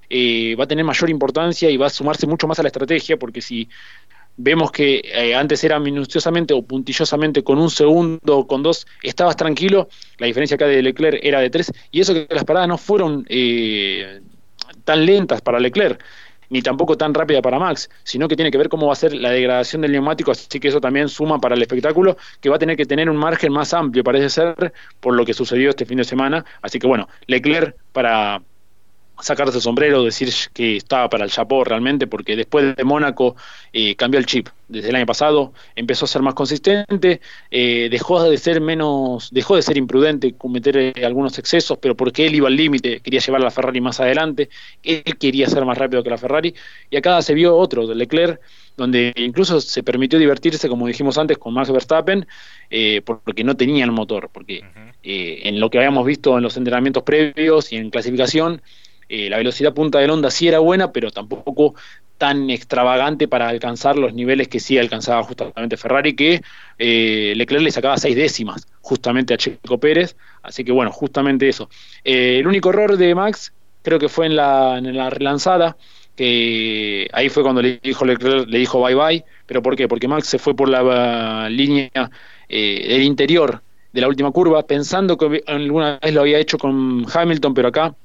eh, 0.10 0.56
va 0.56 0.64
a 0.64 0.68
tener 0.68 0.86
mayor 0.86 1.10
importancia 1.10 1.70
y 1.70 1.78
va 1.78 1.88
a 1.88 1.90
sumarse 1.90 2.28
mucho 2.28 2.48
más 2.48 2.60
a 2.60 2.64
la 2.64 2.70
estrategia, 2.70 3.18
porque 3.18 3.42
si 3.42 3.70
vemos 4.38 4.72
que 4.72 5.02
eh, 5.04 5.36
antes 5.36 5.64
era 5.64 5.80
minuciosamente 5.80 6.54
o 6.54 6.62
puntillosamente 6.62 7.44
con 7.44 7.60
un 7.60 7.70
segundo 7.70 8.38
o 8.38 8.48
con 8.48 8.64
dos, 8.64 8.88
estabas 9.04 9.36
tranquilo, 9.36 9.90
la 10.18 10.28
diferencia 10.28 10.56
acá 10.56 10.66
de 10.66 10.82
Leclerc 10.82 11.20
era 11.22 11.42
de 11.42 11.50
tres, 11.50 11.72
y 11.92 12.00
eso 12.00 12.14
que 12.14 12.28
las 12.30 12.46
paradas 12.46 12.70
no 12.70 12.78
fueron 12.78 13.26
eh, 13.28 14.22
tan 14.86 15.06
lentas 15.06 15.42
para 15.42 15.60
Leclerc 15.60 16.02
ni 16.50 16.62
tampoco 16.62 16.98
tan 16.98 17.14
rápida 17.14 17.42
para 17.42 17.60
Max, 17.60 17.90
sino 18.04 18.28
que 18.28 18.36
tiene 18.36 18.52
que 18.52 18.58
ver 18.58 18.70
cómo 18.70 18.88
va 18.88 18.94
a 18.94 18.96
ser 18.96 19.14
la 19.14 19.30
degradación 19.32 19.82
del 19.82 19.92
neumático, 19.92 20.32
así 20.32 20.60
que 20.60 20.68
eso 20.68 20.82
también 20.82 21.08
suma 21.10 21.40
para 21.40 21.56
el 21.56 21.62
espectáculo, 21.62 22.18
que 22.42 22.50
va 22.50 22.56
a 22.58 22.60
tener 22.60 22.78
que 22.78 22.86
tener 22.86 23.10
un 23.10 23.18
margen 23.18 23.52
más 23.52 23.74
amplio, 23.74 24.04
parece 24.04 24.30
ser, 24.30 24.74
por 25.00 25.16
lo 25.16 25.26
que 25.26 25.34
sucedió 25.34 25.70
este 25.70 25.86
fin 25.86 25.98
de 25.98 26.04
semana. 26.04 26.46
Así 26.62 26.80
que 26.80 26.88
bueno, 26.88 27.08
Leclerc 27.28 27.76
para 27.92 28.42
sacarse 29.22 29.58
el 29.58 29.62
sombrero, 29.62 30.04
decir 30.04 30.30
que 30.54 30.78
estaba 30.78 31.10
para 31.10 31.26
el 31.26 31.32
chapó 31.32 31.64
realmente, 31.64 32.08
porque 32.08 32.36
después 32.36 32.76
de 32.76 32.84
Mónaco 32.84 33.36
eh, 33.74 33.96
cambió 33.96 34.20
el 34.20 34.26
chip. 34.26 34.50
Desde 34.68 34.90
el 34.90 34.96
año 34.96 35.06
pasado 35.06 35.54
empezó 35.76 36.06
a 36.06 36.08
ser 36.08 36.22
más 36.22 36.36
consistente, 36.36 37.22
eh, 37.50 37.88
dejó 37.90 38.24
de 38.24 38.38
ser 38.38 38.62
menos, 38.62 39.30
dejó 39.32 39.56
de 39.56 39.64
ser 39.64 39.78
imprudente, 39.78 40.34
cometer 40.36 40.78
eh, 40.78 41.06
algunos 41.06 41.38
excesos, 41.40 41.78
pero 41.80 41.96
porque 41.96 42.28
él 42.28 42.36
iba 42.36 42.48
al 42.48 42.56
límite, 42.56 43.00
quería 43.00 43.20
llevar 43.20 43.42
a 43.42 43.46
la 43.46 43.52
Ferrari 43.52 43.82
más 43.82 44.00
adelante, 44.00 44.50
él 44.84 45.18
quería 45.20 45.48
ser 45.48 45.66
más 45.66 45.78
rápido 45.78 46.04
que 46.04 46.12
la 46.12 46.18
Ferrari, 46.18 46.54
y 46.90 46.98
acá 46.98 47.22
se 47.22 47.34
vio 47.34 47.58
otro, 47.58 47.88
de 47.88 47.96
Leclerc, 47.96 48.40
donde 48.78 49.12
incluso 49.16 49.60
se 49.60 49.82
permitió 49.82 50.20
divertirse, 50.20 50.70
como 50.70 50.88
dijimos 50.88 51.18
antes, 51.18 51.38
con 51.38 51.54
Max 51.54 51.72
Verstappen, 51.72 52.26
porque 53.04 53.44
no 53.44 53.58
tenía 53.58 53.84
el 53.84 53.92
motor, 53.92 54.30
porque 54.32 54.64
en 55.04 55.60
lo 55.60 55.70
que 55.70 55.80
habíamos 55.80 56.06
visto 56.06 56.38
en 56.38 56.44
los 56.44 56.56
entrenamientos 56.56 57.04
previos 57.04 57.74
y 57.74 57.76
en 57.76 57.90
clasificación, 57.90 58.62
eh, 59.10 59.30
la 59.30 59.38
velocidad 59.38 59.74
punta 59.74 60.00
del 60.00 60.12
Honda 60.12 60.30
sí 60.30 60.48
era 60.48 60.60
buena, 60.60 60.92
pero 60.92 61.10
tampoco 61.10 61.74
tan 62.20 62.50
extravagante 62.50 63.28
para 63.28 63.48
alcanzar 63.48 63.98
los 63.98 64.14
niveles 64.14 64.48
que 64.50 64.60
sí 64.60 64.78
alcanzaba 64.78 65.24
justamente 65.24 65.78
Ferrari, 65.78 66.16
que 66.16 66.42
eh, 66.78 67.34
Leclerc 67.36 67.64
le 67.64 67.72
sacaba 67.72 67.98
seis 67.98 68.16
décimas 68.16 68.68
justamente 68.82 69.34
a 69.34 69.38
Checo 69.38 69.80
Pérez, 69.80 70.16
así 70.44 70.64
que 70.64 70.72
bueno, 70.72 70.92
justamente 70.92 71.50
eso. 71.50 71.70
Eh, 72.04 72.38
el 72.40 72.48
único 72.48 72.70
error 72.70 72.98
de 72.98 73.16
Max 73.16 73.54
creo 73.82 73.98
que 73.98 74.10
fue 74.10 74.28
en 74.28 74.36
la, 74.36 74.78
en 74.78 74.96
la 74.96 75.10
relanzada, 75.10 75.76
que 76.16 77.08
ahí 77.14 77.30
fue 77.30 77.42
cuando 77.42 77.62
le 77.62 77.80
dijo 77.82 78.06
Leclerc, 78.06 78.48
le 78.48 78.60
dijo 78.60 78.84
bye 78.84 78.96
bye, 78.96 79.26
pero 79.46 79.64
¿por 79.64 79.76
qué? 79.76 79.88
Porque 79.88 80.08
Max 80.08 80.28
se 80.28 80.38
fue 80.38 80.54
por 80.56 80.70
la 80.70 81.48
línea 81.50 81.90
del 82.50 83.04
interior 83.04 83.62
de 83.94 84.02
la 84.02 84.08
última 84.08 84.30
curva, 84.32 84.68
pensando 84.68 85.18
que 85.18 85.42
alguna 85.48 85.98
vez 86.02 86.14
lo 86.14 86.22
había 86.22 86.38
hecho 86.38 86.58
con 86.58 87.06
Hamilton, 87.12 87.54
pero 87.54 87.70
acá 87.70 87.96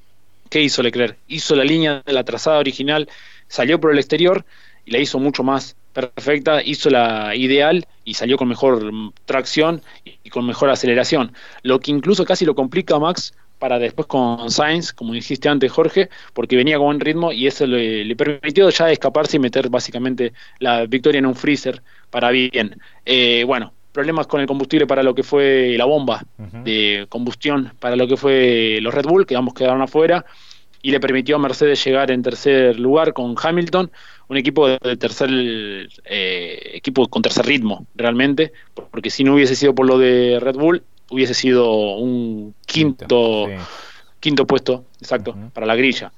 ¿Qué 0.50 0.61
hizo 0.61 0.83
Leclerc? 0.83 1.18
Hizo 1.28 1.54
la 1.57 1.64
línea 1.64 2.02
de 2.04 2.12
la 2.12 2.24
trazada 2.24 2.59
original, 2.59 3.09
salió 3.48 3.80
por 3.80 3.92
el 3.92 3.98
exterior 3.98 4.44
y 4.85 4.90
la 4.90 4.98
hizo 4.98 5.18
mucho 5.18 5.42
más 5.42 5.76
perfecta, 5.92 6.62
hizo 6.62 6.90
la 6.90 7.35
ideal 7.35 7.87
y 8.04 8.14
salió 8.14 8.37
con 8.37 8.48
mejor 8.48 8.92
tracción 9.24 9.83
y 10.04 10.30
con 10.30 10.46
mejor 10.46 10.70
aceleración. 10.70 11.33
Lo 11.62 11.80
que 11.80 11.90
incluso 11.90 12.24
casi 12.24 12.44
lo 12.44 12.54
complica 12.54 12.96
a 12.96 12.98
Max 12.98 13.33
para 13.59 13.78
después 13.78 14.07
con 14.07 14.50
Sainz, 14.50 14.92
como 14.92 15.14
dijiste 15.14 15.48
antes 15.48 15.72
Jorge, 15.72 16.11
porque 16.35 16.57
venía 16.57 16.76
con 16.76 16.87
buen 16.87 17.00
ritmo 17.00 17.33
y 17.33 17.46
eso 17.46 17.66
le, 17.66 18.14
permitió 18.16 18.68
ya 18.68 18.90
escaparse 18.90 19.37
y 19.37 19.40
meter 19.40 19.70
básicamente 19.70 20.33
la 20.59 20.85
victoria 20.87 21.20
en 21.20 21.26
un 21.26 21.35
freezer 21.35 21.83
para 22.11 22.30
bien. 22.30 22.76
Eh, 23.07 23.44
bueno, 23.46 23.72
problemas 23.94 24.26
con 24.26 24.40
el 24.40 24.46
combustible 24.48 24.88
para 24.88 25.04
lo 25.04 25.14
que 25.14 25.22
fue 25.22 25.76
la 25.78 25.85
bomba 25.85 26.24
de 26.64 27.07
combustión, 27.09 27.72
para 27.78 27.94
lo 27.94 28.09
que 28.09 28.16
fue 28.16 28.80
los 28.83 28.92
Red 28.92 29.04
Bull, 29.04 29.24
que 29.24 29.37
ambos 29.37 29.54
quedaron 29.54 29.80
afuera, 29.80 30.26
y 30.83 30.90
le 30.90 30.98
permitió 30.98 31.37
a 31.37 31.38
Mercedes 31.38 31.83
llegar 31.85 32.11
en 32.11 32.20
tercer 32.20 32.78
lugar 32.80 33.12
con 33.12 33.37
Hamilton, 33.40 33.92
un 34.26 34.37
equipo 34.37 34.68
de 34.68 34.96
tercer 34.96 35.30
eh, 35.30 36.70
equipo 36.74 37.07
con 37.07 37.22
tercer 37.22 37.46
ritmo 37.46 37.87
realmente, 37.94 38.52
porque 38.90 39.11
si 39.11 39.22
no 39.22 39.35
hubiese 39.35 39.54
sido 39.54 39.76
por 39.76 39.87
lo 39.87 39.96
de 39.96 40.40
Red 40.40 40.57
Bull, 40.57 40.83
hubiese 41.11 41.35
sido 41.35 41.94
un 41.96 42.52
quinto, 42.66 43.46
quinto 44.18 44.44
puesto, 44.44 44.87
exacto, 45.00 45.37
para 45.52 45.66
la 45.66 45.76
grilla. 45.76 46.12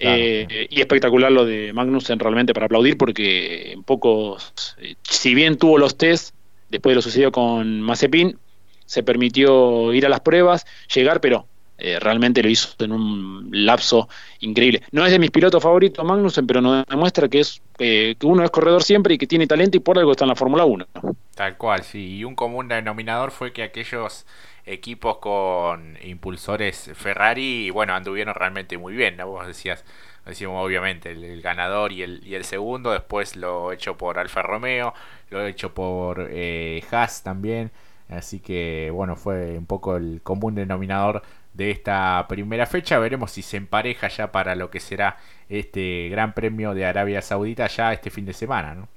Eh, 0.00 0.66
y 0.68 0.80
espectacular 0.80 1.30
lo 1.30 1.44
de 1.44 1.72
Magnussen 1.74 2.18
realmente 2.18 2.54
para 2.54 2.66
aplaudir 2.66 2.96
porque 2.96 3.72
en 3.72 3.82
pocos, 3.84 4.74
eh, 4.78 4.94
si 5.02 5.34
bien 5.34 5.58
tuvo 5.58 5.76
los 5.76 5.96
test, 5.96 6.34
después 6.70 6.92
de 6.92 6.96
lo 6.96 7.02
sucedido 7.02 7.32
con 7.32 7.80
Mazepin, 7.82 8.38
se 8.86 9.02
permitió 9.02 9.92
ir 9.92 10.06
a 10.06 10.08
las 10.08 10.20
pruebas, 10.20 10.66
llegar, 10.92 11.20
pero 11.20 11.46
eh, 11.78 11.98
realmente 11.98 12.42
lo 12.42 12.48
hizo 12.48 12.74
en 12.80 12.92
un 12.92 13.48
lapso 13.52 14.08
increíble. 14.40 14.82
No 14.92 15.06
es 15.06 15.12
de 15.12 15.18
mis 15.18 15.30
pilotos 15.30 15.62
favoritos 15.62 16.04
Magnussen, 16.04 16.46
pero 16.46 16.60
nos 16.60 16.84
demuestra 16.86 17.28
que 17.28 17.40
es 17.40 17.62
que 17.78 18.16
uno 18.22 18.44
es 18.44 18.50
corredor 18.50 18.82
siempre 18.82 19.14
y 19.14 19.18
que 19.18 19.26
tiene 19.26 19.46
talento 19.46 19.78
y 19.78 19.80
por 19.80 19.98
algo 19.98 20.10
está 20.12 20.24
en 20.24 20.30
la 20.30 20.34
Fórmula 20.34 20.64
1. 20.64 20.86
Tal 21.34 21.56
cual, 21.56 21.82
sí. 21.82 22.18
Y 22.18 22.24
un 22.24 22.34
común 22.34 22.68
denominador 22.68 23.30
fue 23.30 23.52
que 23.52 23.62
aquellos 23.62 24.26
equipos 24.66 25.18
con 25.18 25.96
impulsores 26.02 26.90
Ferrari, 26.94 27.70
bueno, 27.70 27.94
anduvieron 27.94 28.34
realmente 28.34 28.76
muy 28.76 28.94
bien, 28.94 29.16
¿no? 29.16 29.28
Vos 29.28 29.46
decías, 29.46 29.84
decimos 30.30 30.64
obviamente 30.64 31.10
el, 31.10 31.42
ganador 31.42 31.92
y 31.92 32.02
el, 32.02 32.26
y 32.26 32.34
el 32.34 32.44
segundo, 32.44 32.92
después 32.92 33.36
lo 33.36 33.72
hecho 33.72 33.96
por 33.96 34.18
Alfa 34.18 34.42
Romeo, 34.42 34.94
lo 35.30 35.46
hecho 35.46 35.74
por 35.74 36.28
eh, 36.30 36.82
Haas 36.90 37.22
también, 37.22 37.70
así 38.08 38.40
que 38.40 38.90
bueno, 38.92 39.16
fue 39.16 39.58
un 39.58 39.66
poco 39.66 39.96
el 39.96 40.20
común 40.22 40.54
denominador 40.54 41.22
de 41.54 41.70
esta 41.70 42.26
primera 42.28 42.66
fecha, 42.66 42.98
veremos 42.98 43.32
si 43.32 43.42
se 43.42 43.56
empareja 43.56 44.08
ya 44.08 44.32
para 44.32 44.54
lo 44.54 44.70
que 44.70 44.80
será 44.80 45.18
este 45.48 46.08
Gran 46.10 46.32
Premio 46.32 46.74
de 46.74 46.86
Arabia 46.86 47.22
Saudita 47.22 47.66
ya 47.66 47.92
este 47.92 48.10
fin 48.10 48.24
de 48.24 48.32
semana, 48.32 48.74
¿no? 48.74 48.88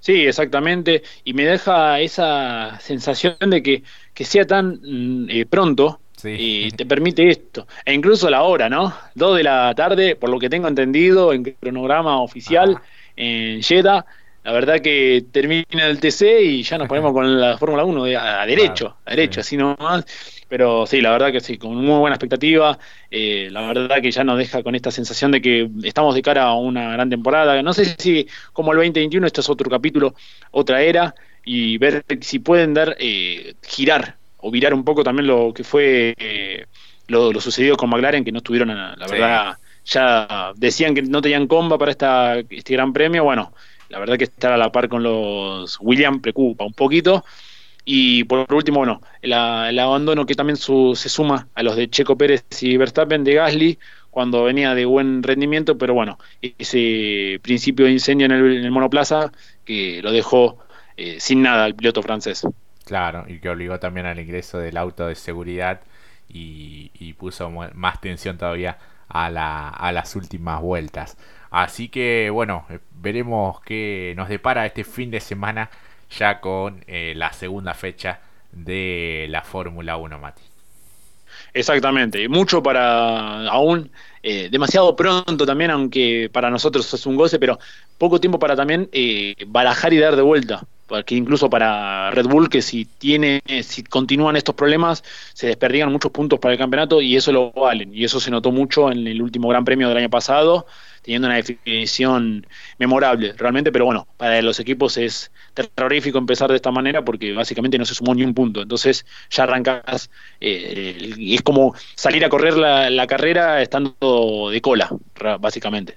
Sí, 0.00 0.26
exactamente, 0.26 1.02
y 1.24 1.34
me 1.34 1.44
deja 1.44 2.00
esa 2.00 2.80
sensación 2.80 3.36
de 3.48 3.62
que, 3.62 3.82
que 4.14 4.24
sea 4.24 4.46
tan 4.46 4.80
mm, 4.82 5.28
eh, 5.28 5.46
pronto, 5.46 6.00
y 6.24 6.70
te 6.76 6.86
permite 6.86 7.28
esto. 7.28 7.66
E 7.84 7.92
incluso 7.92 8.30
la 8.30 8.42
hora, 8.42 8.68
¿no? 8.68 8.94
Dos 9.14 9.36
de 9.36 9.42
la 9.42 9.74
tarde, 9.74 10.16
por 10.16 10.30
lo 10.30 10.38
que 10.38 10.48
tengo 10.48 10.68
entendido, 10.68 11.32
en 11.32 11.44
cronograma 11.44 12.20
oficial, 12.20 12.78
en 13.16 13.62
Jeddah. 13.62 14.04
La 14.42 14.52
verdad 14.52 14.80
que 14.80 15.24
termina 15.30 15.86
el 15.86 16.00
TC 16.00 16.40
y 16.42 16.62
ya 16.62 16.78
nos 16.78 16.88
ponemos 16.88 17.12
con 17.12 17.38
la 17.38 17.58
Fórmula 17.58 17.84
1 17.84 18.04
a, 18.18 18.46
derecho, 18.46 18.96
a 19.04 19.10
derecho, 19.10 19.40
así 19.40 19.56
nomás. 19.56 20.06
Pero 20.48 20.86
sí, 20.86 21.02
la 21.02 21.10
verdad 21.12 21.30
que 21.30 21.40
sí, 21.40 21.58
con 21.58 21.76
muy 21.76 21.98
buena 21.98 22.16
expectativa. 22.16 22.78
Eh, 23.10 23.48
la 23.50 23.66
verdad 23.66 24.00
que 24.00 24.10
ya 24.10 24.24
nos 24.24 24.38
deja 24.38 24.62
con 24.62 24.74
esta 24.74 24.90
sensación 24.90 25.30
de 25.30 25.42
que 25.42 25.68
estamos 25.84 26.14
de 26.14 26.22
cara 26.22 26.44
a 26.44 26.54
una 26.54 26.92
gran 26.92 27.10
temporada. 27.10 27.62
No 27.62 27.74
sé 27.74 27.94
si 27.98 28.26
como 28.54 28.72
el 28.72 28.78
2021 28.78 29.26
esto 29.26 29.42
es 29.42 29.50
otro 29.50 29.68
capítulo, 29.70 30.14
otra 30.52 30.82
era. 30.82 31.14
y 31.44 31.78
ver 31.78 32.04
si 32.20 32.38
pueden 32.38 32.74
dar, 32.74 32.96
girar 33.62 34.19
o 34.42 34.50
virar 34.50 34.74
un 34.74 34.84
poco 34.84 35.04
también 35.04 35.26
lo 35.26 35.52
que 35.54 35.64
fue 35.64 36.14
lo, 37.08 37.40
sucedido 37.40 37.76
con 37.76 37.90
McLaren, 37.90 38.24
que 38.24 38.32
no 38.32 38.38
estuvieron, 38.38 38.68
la 38.68 39.06
verdad, 39.10 39.58
ya 39.84 40.52
decían 40.56 40.94
que 40.94 41.02
no 41.02 41.20
tenían 41.20 41.46
comba 41.46 41.78
para 41.78 41.90
esta, 41.90 42.38
este 42.38 42.74
gran 42.74 42.92
premio. 42.92 43.24
Bueno, 43.24 43.52
la 43.88 43.98
verdad 43.98 44.16
que 44.16 44.24
estar 44.24 44.52
a 44.52 44.56
la 44.56 44.72
par 44.72 44.88
con 44.88 45.02
los 45.02 45.78
Williams 45.80 46.20
preocupa 46.20 46.64
un 46.64 46.72
poquito. 46.72 47.24
Y 47.84 48.24
por 48.24 48.52
último, 48.52 48.78
bueno, 48.78 49.00
el, 49.22 49.32
abandono 49.32 50.26
que 50.26 50.34
también 50.34 50.56
se 50.56 51.08
suma 51.08 51.48
a 51.54 51.62
los 51.62 51.76
de 51.76 51.88
Checo 51.90 52.16
Pérez 52.16 52.44
y 52.60 52.76
Verstappen 52.76 53.24
de 53.24 53.34
Gasly 53.34 53.78
cuando 54.10 54.44
venía 54.44 54.74
de 54.74 54.84
buen 54.84 55.22
rendimiento, 55.22 55.78
pero 55.78 55.94
bueno, 55.94 56.18
ese 56.40 57.40
principio 57.42 57.86
de 57.86 57.92
incendio 57.92 58.26
en 58.26 58.32
el, 58.32 58.70
monoplaza 58.70 59.32
que 59.64 60.00
lo 60.02 60.12
dejó 60.12 60.58
eh, 60.96 61.16
sin 61.20 61.42
nada 61.42 61.64
al 61.64 61.74
piloto 61.74 62.02
francés. 62.02 62.44
Claro, 62.90 63.24
y 63.28 63.38
que 63.38 63.48
obligó 63.48 63.78
también 63.78 64.06
al 64.06 64.18
ingreso 64.18 64.58
del 64.58 64.76
auto 64.76 65.06
de 65.06 65.14
seguridad 65.14 65.80
y, 66.28 67.12
puso 67.12 67.48
más 67.48 68.00
tensión 68.00 68.36
todavía 68.36 68.78
a, 69.08 69.30
la, 69.30 69.68
a 69.68 69.92
las 69.92 70.16
últimas 70.16 70.60
vueltas. 70.60 71.16
Así 71.52 71.88
que 71.88 72.30
bueno, 72.30 72.66
eh, 72.68 72.80
veremos 73.00 73.60
qué 73.60 74.12
nos 74.16 74.28
depara 74.28 74.66
este 74.66 74.82
fin 74.82 75.12
de 75.12 75.20
semana 75.20 75.70
ya 76.18 76.40
con 76.40 76.82
eh, 76.88 77.12
la 77.14 77.32
segunda 77.32 77.74
fecha 77.74 78.22
de 78.50 79.28
la 79.30 79.42
Fórmula 79.42 79.96
1, 79.96 80.18
Mati. 80.18 80.42
Exactamente, 81.54 82.28
mucho 82.28 82.60
para 82.60 83.46
aún, 83.50 83.92
eh, 84.20 84.48
demasiado 84.50 84.96
pronto 84.96 85.46
también, 85.46 85.70
aunque 85.70 86.28
para 86.32 86.50
nosotros 86.50 86.92
es 86.92 87.06
un 87.06 87.14
goce, 87.14 87.38
pero 87.38 87.56
poco 87.98 88.18
tiempo 88.18 88.40
para 88.40 88.56
también 88.56 88.90
barajar 89.46 89.92
y 89.92 89.98
dar 89.98 90.16
de 90.16 90.22
vuelta 90.22 90.66
porque 90.90 91.14
incluso 91.14 91.48
para 91.48 92.10
Red 92.10 92.26
Bull, 92.26 92.48
que 92.48 92.62
si 92.62 92.84
tiene, 92.84 93.40
si 93.62 93.84
continúan 93.84 94.34
estos 94.34 94.56
problemas, 94.56 95.04
se 95.34 95.46
desperdigan 95.46 95.92
muchos 95.92 96.10
puntos 96.10 96.40
para 96.40 96.52
el 96.52 96.58
campeonato 96.58 97.00
y 97.00 97.14
eso 97.14 97.30
lo 97.30 97.52
valen. 97.52 97.94
Y 97.94 98.02
eso 98.02 98.18
se 98.18 98.32
notó 98.32 98.50
mucho 98.50 98.90
en 98.90 99.06
el 99.06 99.22
último 99.22 99.46
Gran 99.48 99.64
Premio 99.64 99.88
del 99.88 99.98
año 99.98 100.10
pasado, 100.10 100.66
teniendo 101.02 101.28
una 101.28 101.36
definición 101.36 102.44
memorable, 102.78 103.34
realmente, 103.36 103.70
pero 103.70 103.84
bueno, 103.84 104.08
para 104.16 104.42
los 104.42 104.58
equipos 104.58 104.96
es 104.96 105.30
terrorífico 105.54 106.18
empezar 106.18 106.50
de 106.50 106.56
esta 106.56 106.72
manera 106.72 107.04
porque 107.04 107.32
básicamente 107.34 107.78
no 107.78 107.84
se 107.84 107.94
sumó 107.94 108.12
ni 108.12 108.24
un 108.24 108.34
punto. 108.34 108.60
Entonces 108.60 109.06
ya 109.30 109.44
arrancas, 109.44 110.10
eh, 110.40 111.14
es 111.20 111.42
como 111.42 111.72
salir 111.94 112.24
a 112.24 112.28
correr 112.28 112.54
la, 112.56 112.90
la 112.90 113.06
carrera 113.06 113.62
estando 113.62 114.50
de 114.50 114.60
cola, 114.60 114.90
básicamente. 115.38 115.94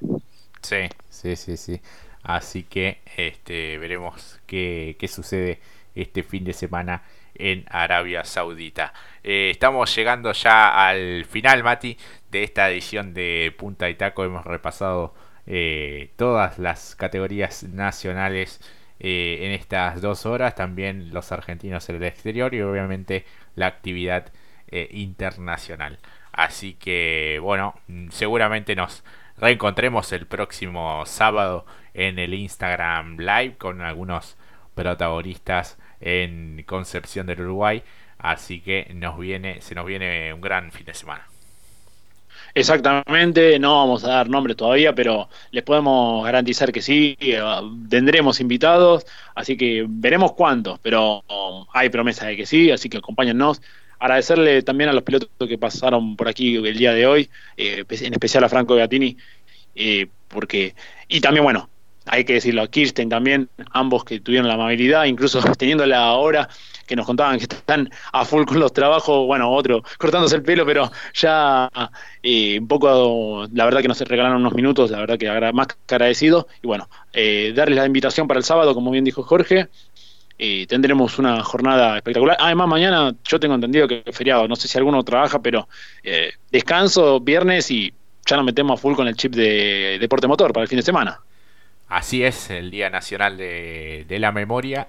Sí, 0.62 0.88
sí, 1.10 1.36
sí, 1.36 1.58
sí. 1.58 1.82
Así 2.24 2.64
que 2.64 3.00
este, 3.18 3.78
veremos 3.78 4.40
qué, 4.48 4.96
sucede 5.08 5.60
este 5.94 6.24
fin 6.24 6.46
de 6.46 6.54
semana 6.54 7.04
en 7.36 7.66
Arabia 7.70 8.24
Saudita. 8.24 8.94
Eh, 9.24 9.50
estamos 9.52 9.94
llegando 9.96 10.32
ya 10.32 10.88
al 10.88 11.26
final, 11.26 11.64
Mati, 11.64 11.98
de 12.32 12.44
esta 12.44 12.70
edición 12.72 13.14
de 13.14 13.54
Punta 13.58 13.90
y 13.90 13.96
Taco. 13.96 14.24
Hemos 14.24 14.46
repasado 14.46 15.14
eh, 15.46 16.12
todas 16.16 16.60
las 16.60 16.96
categorías 16.96 17.64
nacionales 17.64 18.62
eh, 19.00 19.40
en 19.42 19.52
estas 19.52 20.02
dos 20.02 20.26
horas, 20.26 20.56
también 20.56 21.14
los 21.14 21.32
argentinos 21.34 21.90
en 21.90 21.98
el 21.98 22.04
exterior 22.04 22.54
y 22.54 22.62
obviamente 22.62 23.26
la 23.56 23.68
actividad 23.68 24.32
internacional. 24.90 26.00
Así 26.32 26.74
que 26.74 27.38
bueno, 27.40 27.76
seguramente 28.10 28.76
nos 28.76 29.04
reencontremos 29.38 30.12
el 30.12 30.26
próximo 30.26 31.06
sábado 31.06 31.66
en 31.94 32.20
el 32.20 32.34
Instagram 32.34 33.18
Live 33.18 33.56
con 33.58 33.82
algunos 33.82 34.38
protagonistas 34.76 35.78
en 36.02 36.64
Concepción 36.66 37.28
del 37.28 37.42
Uruguay. 37.42 37.84
Así 38.18 38.62
que 38.62 38.92
nos 38.94 39.18
viene, 39.18 39.62
se 39.62 39.76
nos 39.76 39.86
viene 39.86 40.34
un 40.34 40.42
gran 40.42 40.72
fin 40.72 40.86
de 40.86 40.94
semana. 40.94 41.28
Exactamente, 42.56 43.58
no 43.58 43.78
vamos 43.78 44.04
a 44.04 44.10
dar 44.10 44.30
nombres 44.30 44.56
todavía, 44.56 44.94
pero 44.94 45.28
les 45.52 45.64
podemos 45.64 46.24
garantizar 46.24 46.72
que 46.72 46.84
sí, 46.84 47.18
eh, 47.20 47.42
tendremos 47.90 48.40
invitados, 48.40 49.08
así 49.34 49.58
que 49.58 49.86
veremos 49.88 50.34
cuántos, 50.34 50.78
pero 50.80 51.24
hay 51.74 51.90
promesa 51.90 52.28
de 52.28 52.38
que 52.38 52.46
sí, 52.46 52.70
así 52.70 52.90
que 52.90 52.98
acompáñennos. 52.98 53.62
Agradecerle 54.04 54.62
también 54.64 54.90
a 54.90 54.94
los 54.94 55.04
pilotos 55.04 55.30
que 55.48 55.58
pasaron 55.58 56.18
por 56.18 56.28
aquí 56.28 56.58
el 56.58 56.78
día 56.78 56.92
de 56.92 57.08
hoy, 57.08 57.30
eh, 57.56 57.86
en 57.90 58.12
especial 58.12 58.44
a 58.44 58.50
Franco 58.50 58.76
Gatini, 58.76 59.16
eh, 59.76 60.08
porque, 60.28 60.76
y 61.08 61.22
también, 61.22 61.46
bueno, 61.46 61.70
hay 62.06 62.26
que 62.26 62.34
decirlo, 62.34 62.64
a 62.64 62.68
Kirsten 62.68 63.08
también, 63.08 63.50
ambos 63.72 64.04
que 64.04 64.20
tuvieron 64.20 64.50
la 64.50 64.56
amabilidad, 64.56 65.06
incluso 65.06 65.40
teniendo 65.58 65.86
la 65.86 66.12
hora 66.16 66.50
que 66.86 66.98
nos 66.98 67.06
contaban 67.06 67.38
que 67.38 67.46
están 67.46 67.90
a 68.12 68.26
full 68.26 68.44
con 68.44 68.60
los 68.60 68.74
trabajos, 68.74 69.26
bueno, 69.26 69.50
otro 69.50 69.82
cortándose 69.98 70.36
el 70.36 70.44
pelo, 70.44 70.66
pero 70.66 70.92
ya 71.14 71.70
eh, 72.22 72.60
un 72.60 72.68
poco, 72.68 73.48
la 73.54 73.64
verdad 73.64 73.82
que 73.82 73.88
nos 73.88 74.02
regalaron 74.02 74.42
unos 74.42 74.54
minutos, 74.54 74.92
la 74.92 75.00
verdad 75.00 75.18
que 75.18 75.30
más 75.54 75.68
que 75.68 75.96
agradecido, 75.96 76.50
y 76.62 76.68
bueno, 76.68 76.90
eh, 77.14 77.54
darles 77.56 77.78
la 77.78 77.86
invitación 77.86 78.28
para 78.28 78.40
el 78.40 78.44
sábado, 78.44 78.74
como 78.74 78.92
bien 78.92 79.06
dijo 79.06 79.24
Jorge, 79.24 79.70
eh, 80.38 80.66
tendremos 80.68 81.20
una 81.20 81.44
jornada 81.44 81.98
espectacular. 81.98 82.38
Además, 82.40 82.68
mañana 82.68 83.14
yo 83.24 83.40
tengo 83.40 83.56
entendido 83.56 83.88
que 83.88 84.04
es 84.06 84.18
feriado, 84.18 84.48
no 84.48 84.56
sé 84.56 84.68
si 84.68 84.78
alguno 84.78 85.04
trabaja, 85.04 85.42
pero 85.42 85.68
eh, 86.04 86.34
descanso 86.52 87.20
viernes 87.20 87.70
y 87.72 87.94
ya 88.26 88.38
nos 88.38 88.46
metemos 88.46 88.80
a 88.80 88.82
full 88.82 88.96
con 88.96 89.08
el 89.08 89.16
chip 89.16 89.34
de 89.34 89.98
deporte 90.00 90.28
motor 90.28 90.52
para 90.54 90.64
el 90.64 90.68
fin 90.68 90.78
de 90.78 90.84
semana. 90.84 91.20
Así 91.88 92.24
es, 92.24 92.50
el 92.50 92.72
Día 92.72 92.90
Nacional 92.90 93.38
de, 93.38 94.18
la 94.20 94.32
Memoria. 94.32 94.88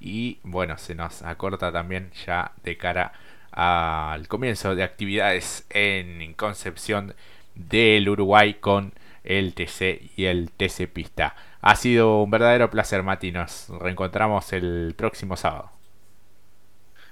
Y 0.00 0.38
bueno, 0.42 0.78
se 0.78 0.94
nos 0.94 1.22
acorta 1.22 1.72
también 1.72 2.10
ya 2.26 2.52
de 2.62 2.76
cara 2.76 3.12
al 3.50 4.28
comienzo 4.28 4.74
de 4.74 4.82
actividades 4.82 5.66
en 5.70 6.34
Concepción 6.34 7.14
del 7.54 8.08
Uruguay 8.08 8.54
con 8.54 8.92
el 9.24 9.54
TC 9.54 10.12
y 10.16 10.26
el 10.26 10.50
TC 10.50 10.88
Pista. 10.92 11.34
Ha 11.66 11.74
sido 11.74 12.22
un 12.22 12.30
verdadero 12.30 12.70
placer, 12.70 13.02
Mati. 13.02 13.32
Nos 13.32 13.68
reencontramos 13.80 14.52
el 14.52 14.94
próximo 14.96 15.36
sábado. 15.36 15.72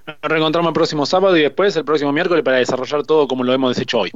Nos 0.06 0.16
reencontramos 0.22 0.68
el 0.68 0.74
próximo 0.74 1.06
sábado 1.06 1.36
y 1.36 1.42
después 1.42 1.74
el 1.74 1.84
próximo 1.84 2.12
miércoles 2.12 2.44
para 2.44 2.58
desarrollar 2.58 3.02
todo 3.02 3.26
como 3.26 3.42
lo 3.42 3.52
hemos 3.52 3.76
hecho 3.80 3.98
hoy. 3.98 4.12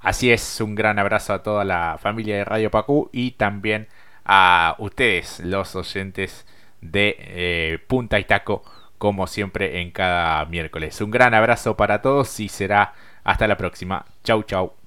Así 0.00 0.32
es, 0.32 0.60
un 0.60 0.74
gran 0.74 0.98
abrazo 0.98 1.34
a 1.34 1.44
toda 1.44 1.64
la 1.64 1.98
familia 2.02 2.34
de 2.34 2.44
Radio 2.44 2.72
Pacú 2.72 3.10
y 3.12 3.30
también 3.30 3.86
a 4.24 4.74
ustedes, 4.80 5.38
los 5.38 5.76
oyentes 5.76 6.44
de 6.80 7.14
eh, 7.20 7.78
Punta 7.86 8.18
y 8.18 8.24
Taco, 8.24 8.64
como 8.98 9.28
siempre 9.28 9.80
en 9.82 9.92
cada 9.92 10.46
miércoles. 10.46 11.00
Un 11.00 11.12
gran 11.12 11.32
abrazo 11.32 11.76
para 11.76 12.02
todos 12.02 12.40
y 12.40 12.48
será 12.48 12.92
hasta 13.22 13.46
la 13.46 13.56
próxima. 13.56 14.04
Chau, 14.24 14.42
chau. 14.42 14.77